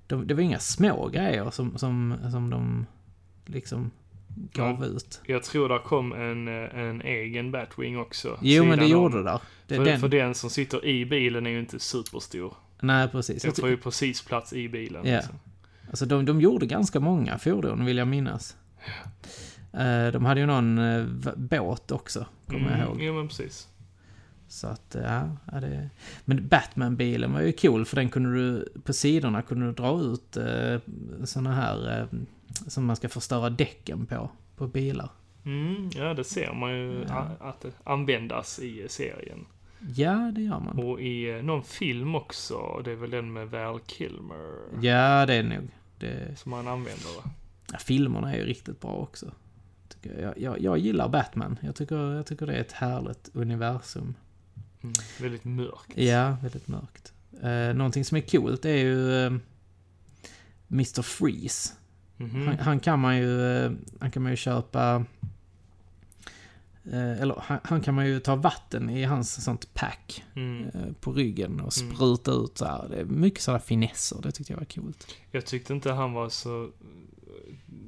de, 0.07 0.27
det 0.27 0.35
var 0.35 0.42
inga 0.42 0.59
små 0.59 1.09
grejer 1.09 1.51
som, 1.51 1.79
som, 1.79 2.16
som 2.33 2.51
de 2.51 2.87
liksom 3.46 3.90
gav 4.53 4.85
ut. 4.85 5.20
Jag 5.27 5.42
tror 5.42 5.68
där 5.68 5.79
kom 5.79 6.12
en, 6.12 6.48
eh, 6.48 6.79
en 6.79 7.03
egen 7.03 7.53
Batwing 7.53 7.98
också. 7.98 8.38
Jo, 8.42 8.64
men 8.64 8.79
det 8.79 8.87
gjorde 8.87 9.22
det. 9.22 9.40
Det, 9.66 9.77
För, 9.77 9.85
den, 9.85 10.01
för 10.01 10.09
den 10.09 10.35
som 10.35 10.51
sitter 10.51 10.85
i 10.85 11.07
bilen 11.07 11.46
är 11.46 11.51
ju 11.51 11.59
inte 11.61 11.79
superstor. 11.79 12.55
nej, 12.81 13.09
precis. 13.09 13.42
Den 13.42 13.53
får 13.53 13.68
ju 13.68 13.77
precis 13.77 14.22
plats 14.22 14.53
i 14.53 14.68
bilen. 14.68 15.07
Ja. 15.07 15.16
Liksom. 15.16 15.35
Alltså 15.88 16.07
de, 16.07 16.24
de 16.24 16.40
gjorde 16.40 16.66
ganska 16.66 17.01
många 17.01 17.38
fordon 17.38 17.85
vill 17.85 17.96
jag 17.96 18.09
minnas. 18.09 18.57
Eh, 18.79 18.92
de 20.12 20.24
hade 20.24 20.40
ju 20.40 20.46
någon 20.46 20.78
eh, 20.78 21.07
båt 21.37 21.90
också, 21.92 22.26
kommer 22.46 22.70
jag 22.78 22.87
ihåg. 22.88 23.02
Ja, 23.02 23.12
men 23.12 23.28
precis. 23.28 23.68
Så 24.48 24.66
att, 24.66 24.94
eh, 24.94 25.26
ja, 25.52 25.61
det... 25.61 25.90
Men 26.24 26.48
Batman-bilen 26.48 27.33
var 27.33 27.40
ju 27.40 27.52
cool 27.52 27.85
för 27.85 27.96
den 27.96 28.09
kunde 28.09 28.35
du, 28.35 28.68
på 28.85 28.92
sidorna 28.92 29.42
kunde 29.42 29.66
du 29.66 29.72
dra 29.72 30.00
ut 30.00 30.37
eh, 30.37 30.78
såna 31.24 31.52
här 31.54 32.00
eh, 32.00 32.18
som 32.66 32.85
man 32.87 32.96
ska 32.96 33.09
förstöra 33.09 33.50
däcken 33.50 34.07
på, 34.07 34.31
på 34.57 34.66
bilar. 34.66 35.11
Mm, 35.44 35.90
ja, 35.94 36.14
det 36.14 36.24
ser 36.24 36.52
man 36.52 36.70
ju 36.70 37.04
Ja. 37.09 37.28
att 37.40 37.61
det 37.61 37.72
användas 37.85 38.59
i 38.59 38.83
eh, 38.83 38.88
serien. 38.88 39.46
Ja, 39.94 40.33
det 40.35 40.42
gör 40.42 40.61
man. 40.61 40.78
Och 40.78 41.00
i 41.00 41.31
eh, 41.31 41.42
någon 41.42 41.62
film 41.62 42.14
också. 42.14 42.83
Det 42.85 42.90
är 42.92 42.96
väl 42.96 43.11
den 43.11 43.33
med 43.33 43.50
Val 43.50 43.81
Kilmer. 43.87 44.54
Ja, 44.83 45.26
det 45.26 45.35
är 45.35 45.42
det 45.42 45.48
nog. 45.57 45.68
Det, 45.98 46.38
Som 46.38 46.50
man 46.50 46.68
använder. 46.68 47.22
va? 47.24 47.31
ja, 47.72 47.78
filmerna 47.78 48.33
är 48.35 48.38
ju 48.38 48.44
riktigt 48.44 48.81
bra 48.81 48.90
också. 48.92 49.31
Tycker 50.02 50.20
jag, 50.22 50.38
jag, 50.38 50.61
jag 50.61 50.78
gillar 50.78 51.08
Batman. 51.08 51.58
Jag 51.62 51.74
tycker, 51.76 52.12
jag 52.14 52.26
tycker 52.26 52.46
det 52.46 52.52
är 52.56 52.61
ett 52.61 52.72
härligt 52.72 53.30
universum. 53.32 54.14
Mm. 54.82 54.94
Väldigt 55.20 55.44
mörkt. 55.44 55.98
Ja, 55.98 56.37
väldigt 56.42 56.68
mörkt. 56.68 57.12
Eh, 57.42 57.74
någonting 57.76 58.04
som 58.04 58.16
är 58.16 58.20
coolt 58.20 58.64
är 58.64 58.76
ju 58.76 59.26
eh, 59.26 59.32
Mr. 60.70 61.02
Freeze. 61.02 61.72
Mhm. 62.16 62.46
Han, 62.46 62.58
han 62.58 62.80
kan 62.80 62.98
man 63.00 63.16
ju, 63.18 63.56
eh, 63.64 63.72
han 64.00 64.11
kan 64.11 64.22
man 64.22 64.32
ju 64.32 64.37
köpa... 64.37 65.04
Eh, 66.92 67.20
eller 67.22 67.34
han, 67.42 67.58
han 67.64 67.80
kan 67.80 67.94
man 67.94 68.06
ju 68.06 68.20
ta 68.20 68.37
vatten 68.37 68.90
i 68.90 69.04
hans 69.04 69.44
sånt 69.44 69.74
pack 69.74 70.24
Mm. 70.34 70.68
eh, 70.68 70.92
på 71.00 71.12
ryggen 71.12 71.61
och 71.61 71.78
Mm. 71.78 71.94
spruta 71.94 72.30
ut 72.32 72.58
så 72.58 72.64
här. 72.64 72.88
Det 72.90 72.96
är 73.00 73.04
mycket 73.04 73.42
sådana 73.42 73.61
finesser, 73.61 74.18
det 74.22 74.32
tyckte 74.32 74.52
jag 74.52 74.58
var 74.58 74.66
coolt. 74.66 75.06
Jag 75.30 75.46
tyckte 75.46 75.72
inte 75.72 75.92
han 75.92 76.12
var 76.12 76.28
så 76.28 76.70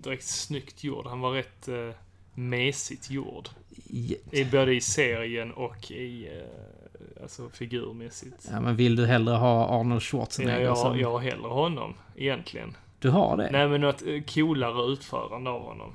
direkt 0.03 0.25
snyggt 0.25 0.85
gjord. 0.85 1.07
Han 1.07 1.21
var 1.21 1.33
rätt 1.33 1.69
eh, 1.69 1.91
mesigt 2.35 3.11
gjord. 3.11 3.49
Ja, 3.87 4.17
I, 4.31 4.45
både 4.45 4.75
i 4.75 4.81
serien 4.81 5.53
och 5.53 5.91
i, 5.91 6.29
eh, 6.29 7.23
alltså 7.23 7.49
figurmässigt. 7.49 8.49
Ja, 8.51 8.61
men 8.61 8.77
vill 8.77 8.97
du 8.97 9.07
hellre 9.07 9.35
ha 9.35 9.81
Arnold 9.81 9.95
Ja, 9.95 10.01
Schwarzenegger 10.01 10.61
jag, 10.61 10.79
som... 10.79 10.99
jag 10.99 11.11
har 11.11 11.19
hellre 11.19 11.49
honom, 11.49 11.95
egentligen. 12.17 12.77
Du 12.99 13.11
har 13.11 13.37
det? 13.37 13.51
Nej, 13.51 13.69
men 13.69 13.81
något 13.81 14.03
eh, 14.03 14.23
coolare 14.23 14.93
utförande 14.93 15.51
av 15.51 15.63
honom. 15.63 15.95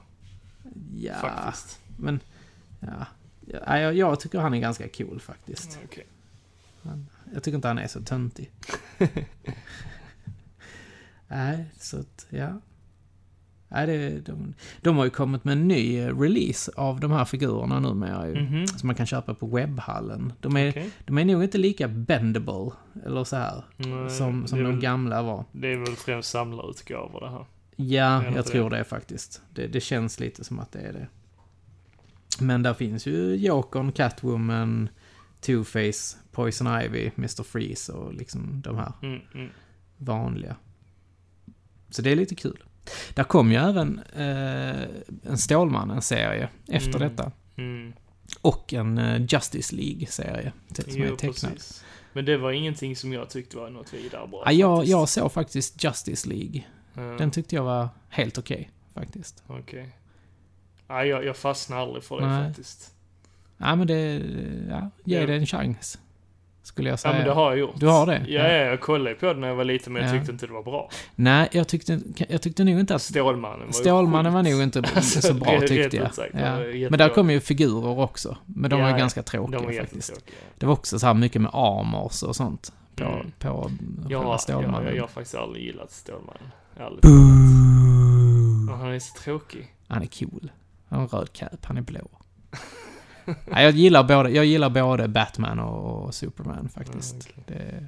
ja, 0.95 1.13
Faktiskt. 1.13 1.79
men... 1.97 2.19
Ja. 2.79 3.05
Ja, 3.47 3.79
jag, 3.79 3.95
jag 3.95 4.19
tycker 4.19 4.39
han 4.39 4.53
är 4.53 4.59
ganska 4.59 4.89
cool 4.89 5.19
faktiskt. 5.19 5.79
Okej. 5.85 6.05
Jag 7.33 7.43
tycker 7.43 7.55
inte 7.55 7.67
han 7.67 7.77
är 7.77 7.87
så 7.87 8.01
töntig. 8.01 8.51
Nej, 11.27 11.65
så 11.77 11.99
att, 11.99 12.27
ja. 12.29 12.61
Nej, 13.75 13.87
det, 13.87 14.19
de, 14.19 14.53
de 14.81 14.97
har 14.97 15.03
ju 15.03 15.09
kommit 15.09 15.43
med 15.43 15.51
en 15.51 15.67
ny 15.67 15.97
eh, 15.99 16.19
release 16.19 16.71
av 16.75 16.99
de 16.99 17.11
här 17.11 17.25
figurerna 17.25 17.79
numera 17.79 18.27
ju. 18.27 18.41
Mhm. 18.41 18.67
Som 18.67 18.87
man 18.87 18.95
kan 18.95 19.05
köpa 19.05 19.33
på 19.33 19.47
webbhallen. 19.47 20.33
De 20.41 20.57
är, 20.57 20.69
Okej. 20.69 20.89
de 21.05 21.17
är 21.17 21.25
nog 21.25 21.43
inte 21.43 21.57
lika 21.57 21.87
bendable, 21.87 22.71
eller 23.05 23.23
så 23.23 23.35
här, 23.35 23.63
Nej, 23.77 24.09
som, 24.09 24.47
som 24.47 24.59
de 24.63 24.71
väl- 24.71 24.79
gamla 24.81 25.21
var. 25.21 25.45
Det 25.51 25.71
är 25.73 25.77
väl 25.77 25.95
främst 25.95 26.29
samlarutgåvor 26.29 27.19
det 27.21 27.29
här. 27.29 27.45
Ja, 27.75 28.23
jag 28.23 28.27
inte 28.27 28.43
tror 28.43 28.69
det 28.69 28.83
faktiskt. 28.83 29.41
Det, 29.53 29.67
det 29.67 29.79
känns 29.81 30.19
lite 30.19 30.43
som 30.43 30.59
att 30.59 30.71
det 30.71 30.79
är 30.79 30.93
det. 30.93 31.07
Men 32.39 32.63
där 32.63 32.73
finns 32.73 33.05
ju 33.07 33.35
Jokern, 33.35 33.91
Catwoman, 33.91 34.89
Two-Face, 35.41 36.15
Poison 36.31 36.81
Ivy, 36.81 37.11
Mr. 37.17 37.43
Freeze 37.43 37.91
och 37.93 38.13
liksom 38.13 38.61
de 38.61 38.75
här 38.77 38.91
Mm, 39.01 39.19
mm. 39.33 39.49
vanliga. 39.97 40.55
Så 41.89 42.01
det 42.01 42.11
är 42.11 42.15
lite 42.15 42.35
kul. 42.35 42.63
Där 43.15 43.23
kom 43.23 43.51
ju 43.51 43.57
även 43.57 43.99
eh, 44.15 44.81
en 45.23 45.37
Stålmannen-serie 45.37 46.49
efter 46.67 46.95
Mm. 46.95 47.09
detta. 47.09 47.31
Mm. 47.57 47.93
Och 48.41 48.73
en 48.73 48.97
eh, 48.97 49.21
Justice 49.29 49.75
League-serie 49.75 50.51
som 50.89 51.01
är 51.01 51.07
Jo, 51.07 51.15
tecknad. 51.15 51.51
precis. 51.53 51.83
Men 52.13 52.25
det 52.25 52.37
var 52.37 52.51
ingenting 52.51 52.95
som 52.95 53.13
jag 53.13 53.29
tyckte 53.29 53.57
var 53.57 53.69
något 53.69 53.93
vidare 53.93 54.27
bra. 54.27 54.43
Ja, 54.45 54.51
jag, 54.51 54.85
jag 54.85 55.09
såg 55.09 55.31
faktiskt 55.31 55.83
Justice 55.83 56.29
League. 56.29 56.63
Ja, 56.93 57.01
Den 57.01 57.31
tyckte 57.31 57.55
jag 57.55 57.63
var 57.63 57.89
helt 58.09 58.37
okej, 58.37 58.71
faktiskt. 58.93 59.43
Okej. 59.47 59.89
Nej, 60.87 61.07
jag, 61.07 61.25
jag 61.25 61.37
fastnar 61.37 61.77
aldrig 61.77 62.03
för 62.03 62.21
det 62.21 62.27
Nej. 62.27 62.47
faktiskt. 62.47 62.93
Ja, 63.57 63.75
men 63.75 63.87
det... 63.87 64.13
Ja, 64.69 64.89
ge 65.05 65.19
Ja. 65.19 65.25
det 65.27 65.35
en 65.35 65.45
chans. 65.45 65.99
Skulle 66.65 66.89
jag 66.89 66.93
Ja, 66.93 66.97
säga. 66.97 67.13
men 67.13 67.25
det 67.25 67.31
har 67.31 67.51
jag 67.51 67.59
gjort. 67.59 67.73
Du 67.79 67.87
har 67.87 68.05
det? 68.05 68.25
Ja, 68.27 68.41
Ja. 68.43 68.47
ja. 68.47 68.53
jag 68.65 68.81
kollade 68.81 69.15
på 69.15 69.25
det 69.33 69.39
när 69.39 69.47
jag 69.47 69.55
var 69.55 69.63
liten, 69.63 69.93
men 69.93 70.01
jag 70.01 70.09
Ja. 70.11 70.17
tyckte 70.17 70.31
inte 70.31 70.47
det 70.47 70.53
var 70.53 70.63
bra. 70.63 70.89
Nej, 71.15 71.49
jag 71.51 71.67
tyckte, 71.67 71.99
jag 72.29 72.41
tyckte 72.41 72.63
nog 72.63 72.79
inte 72.79 72.95
att... 72.95 73.01
Stålmannen 73.01 73.65
var 73.65 73.71
Stålmannen 73.73 74.33
var 74.33 74.43
nog 74.43 74.61
inte 74.61 74.79
Alltså, 74.95 75.21
så 75.21 75.33
bra 75.33 75.59
tyckte 75.59 75.97
jag. 75.97 76.13
sagt, 76.13 76.33
Ja. 76.33 76.57
Men 76.89 76.97
där 76.99 77.09
kom 77.09 77.29
ju 77.29 77.39
figurer 77.39 77.99
också. 77.99 78.37
Men 78.45 78.69
de 78.69 78.79
Ja, 78.79 78.85
var 78.85 78.91
ja. 78.91 78.97
ganska 78.97 79.21
De 79.21 79.25
tråkiga 79.25 79.59
var 79.59 79.73
faktiskt. 79.73 80.23
Det 80.57 80.65
var 80.65 80.73
också 80.73 80.99
så 80.99 81.05
här 81.07 81.13
mycket 81.13 81.41
med 81.41 81.51
armors 81.53 82.23
och 82.23 82.35
sånt 82.35 82.73
på, 82.95 83.03
Mm. 83.03 83.31
på 83.39 83.47
Ja, 83.47 83.63
själva 83.63 84.09
ja, 84.09 84.23
ja, 84.31 84.37
Stålmannen. 84.37 84.95
jag 84.95 85.03
har 85.03 85.07
faktiskt 85.07 85.35
aldrig 85.35 85.63
gillat 85.65 85.91
Stålmannen. 85.91 86.51
Ärligt. 86.77 87.05
Ja, 88.67 88.75
han 88.75 88.91
är 88.91 88.99
så 88.99 89.19
tråkig. 89.23 89.67
Han 89.87 90.01
är 90.01 90.07
cool. 90.19 90.51
Han 90.89 90.99
har 90.99 91.03
en 91.05 91.09
röd 91.09 91.33
cap, 91.33 91.65
han 91.65 91.77
är 91.77 91.81
blå. 91.81 92.07
Nej, 93.51 93.63
jag, 93.63 93.71
gillar 93.73 94.03
både, 94.03 94.29
jag 94.29 94.45
gillar 94.45 94.69
både 94.69 95.07
Batman 95.07 95.59
och 95.59 96.13
Superman 96.15 96.69
faktiskt. 96.69 97.15
Ja, 97.35 97.41
okej. 97.47 97.57
det, 97.57 97.87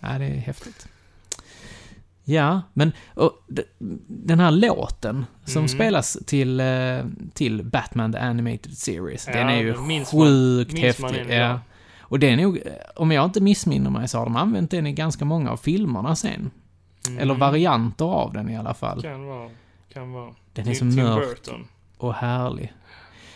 nej, 0.00 0.18
det 0.18 0.24
är 0.24 0.40
häftigt. 0.40 0.88
Ja, 2.24 2.62
men 2.72 2.92
och, 3.14 3.32
den 4.06 4.40
här 4.40 4.50
låten 4.50 5.26
som 5.44 5.58
Mm. 5.60 5.68
spelas 5.68 6.18
till, 6.26 6.60
eh, 6.60 7.00
till 7.34 7.64
Batman 7.64 8.12
The 8.12 8.18
Animated 8.18 8.78
Series, 8.78 9.26
Ja, 9.26 9.32
den 9.32 9.48
är 9.48 9.56
ju 9.60 9.74
man- 9.76 10.04
sjukt 10.04 10.72
man 10.72 10.80
häftig. 10.82 11.26
Ja. 11.34 11.60
Och 12.00 12.18
det 12.18 12.28
är 12.30 12.36
nog, 12.36 12.60
om 12.96 13.10
jag 13.12 13.24
inte 13.24 13.40
missminner 13.40 13.90
mig 13.90 14.08
så 14.08 14.18
har 14.18 14.24
de 14.24 14.36
använt 14.36 14.70
den 14.70 14.86
i 14.86 14.92
ganska 14.92 15.24
många 15.24 15.50
av 15.50 15.56
filmerna 15.56 16.16
sen. 16.16 16.50
Mm. 17.06 17.18
Eller 17.18 17.34
varianter 17.34 18.04
av 18.04 18.32
den 18.32 18.48
i 18.50 18.56
alla 18.56 18.74
fall. 18.74 19.02
Kan 19.02 19.26
vara. 19.26 19.50
Kan 19.92 20.12
vara. 20.12 20.34
Den 20.52 20.68
är 20.68 20.74
så 20.74 20.84
Tim- 20.84 20.94
Tim 20.96 21.04
mörk 21.04 21.48
och 21.98 22.14
härlig. 22.14 22.72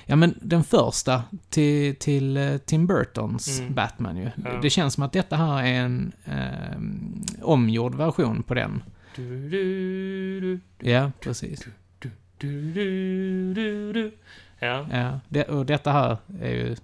Ja 0.07 0.17
men 0.17 0.39
den 0.41 0.65
första 0.65 1.23
till, 1.51 1.97
till 1.97 2.37
eh, 2.37 2.57
Tim 2.57 2.87
Burtons 2.87 3.61
Mm. 3.61 3.75
Batman 3.75 4.17
ju. 4.17 4.31
Ja. 4.45 4.59
Det 4.63 4.71
känns 4.71 4.95
som 4.95 5.03
att 5.03 5.13
detta 5.13 5.37
här 5.37 5.63
är 5.63 5.81
en 5.81 6.13
eh, 6.25 7.43
omgjord 7.43 7.95
version 7.95 8.43
på 8.43 8.55
den. 8.55 8.83
Du, 9.17 9.49
du, 9.49 10.41
du, 10.41 10.61
Ja, 10.91 11.13
precis. 11.21 11.67
Ja. 14.59 14.87
Ja, 14.91 15.21
det, 15.29 15.45
och 15.45 15.67
detta 15.67 15.93
här 15.93 16.17
är 16.41 16.51
ju 16.51 16.77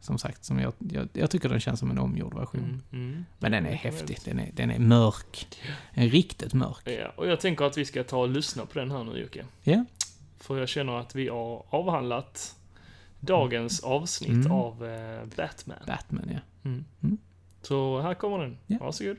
som 0.00 0.18
sagt, 0.18 0.44
som 0.44 0.58
jag, 0.58 0.72
jag, 0.78 1.08
jag 1.12 1.30
tycker 1.30 1.48
den 1.48 1.60
känns 1.60 1.80
som 1.80 1.90
en 1.90 1.98
omgjord 1.98 2.34
version. 2.34 2.82
Mm, 2.92 3.06
mm. 3.06 3.24
Men 3.38 3.52
den 3.52 3.66
är 3.66 3.74
häftig, 3.74 4.18
den 4.24 4.38
är, 4.38 4.50
den 4.54 4.70
är 4.70 4.78
mörk. 4.78 5.46
En 5.90 6.08
riktigt 6.08 6.54
mörk. 6.54 6.82
Ja, 6.84 7.12
och 7.16 7.26
jag 7.28 7.40
tänker 7.40 7.64
att 7.64 7.78
vi 7.78 7.84
ska 7.84 8.04
ta 8.04 8.18
och 8.18 8.28
lyssna 8.28 8.66
på 8.66 8.78
den 8.78 8.90
här 8.90 9.04
nu 9.04 9.20
Jocke. 9.20 9.44
Ja. 9.62 9.84
För 10.38 10.58
jag 10.58 10.68
känner 10.68 10.92
att 11.00 11.14
vi 11.14 11.28
har 11.28 11.64
avhandlat 11.70 12.56
dagens 13.22 13.80
avsnitt 13.80 14.30
Mm. 14.30 14.52
av 14.52 14.84
eh, 14.86 15.24
Batman. 15.36 15.78
Batman, 15.86 16.28
ja. 16.32 16.38
Mm. 16.70 16.84
Mm. 17.02 17.18
Så 17.62 18.00
här 18.00 18.14
kommer 18.14 18.38
den. 18.38 18.56
Ja. 18.66 18.76
Varsågod. 18.80 19.16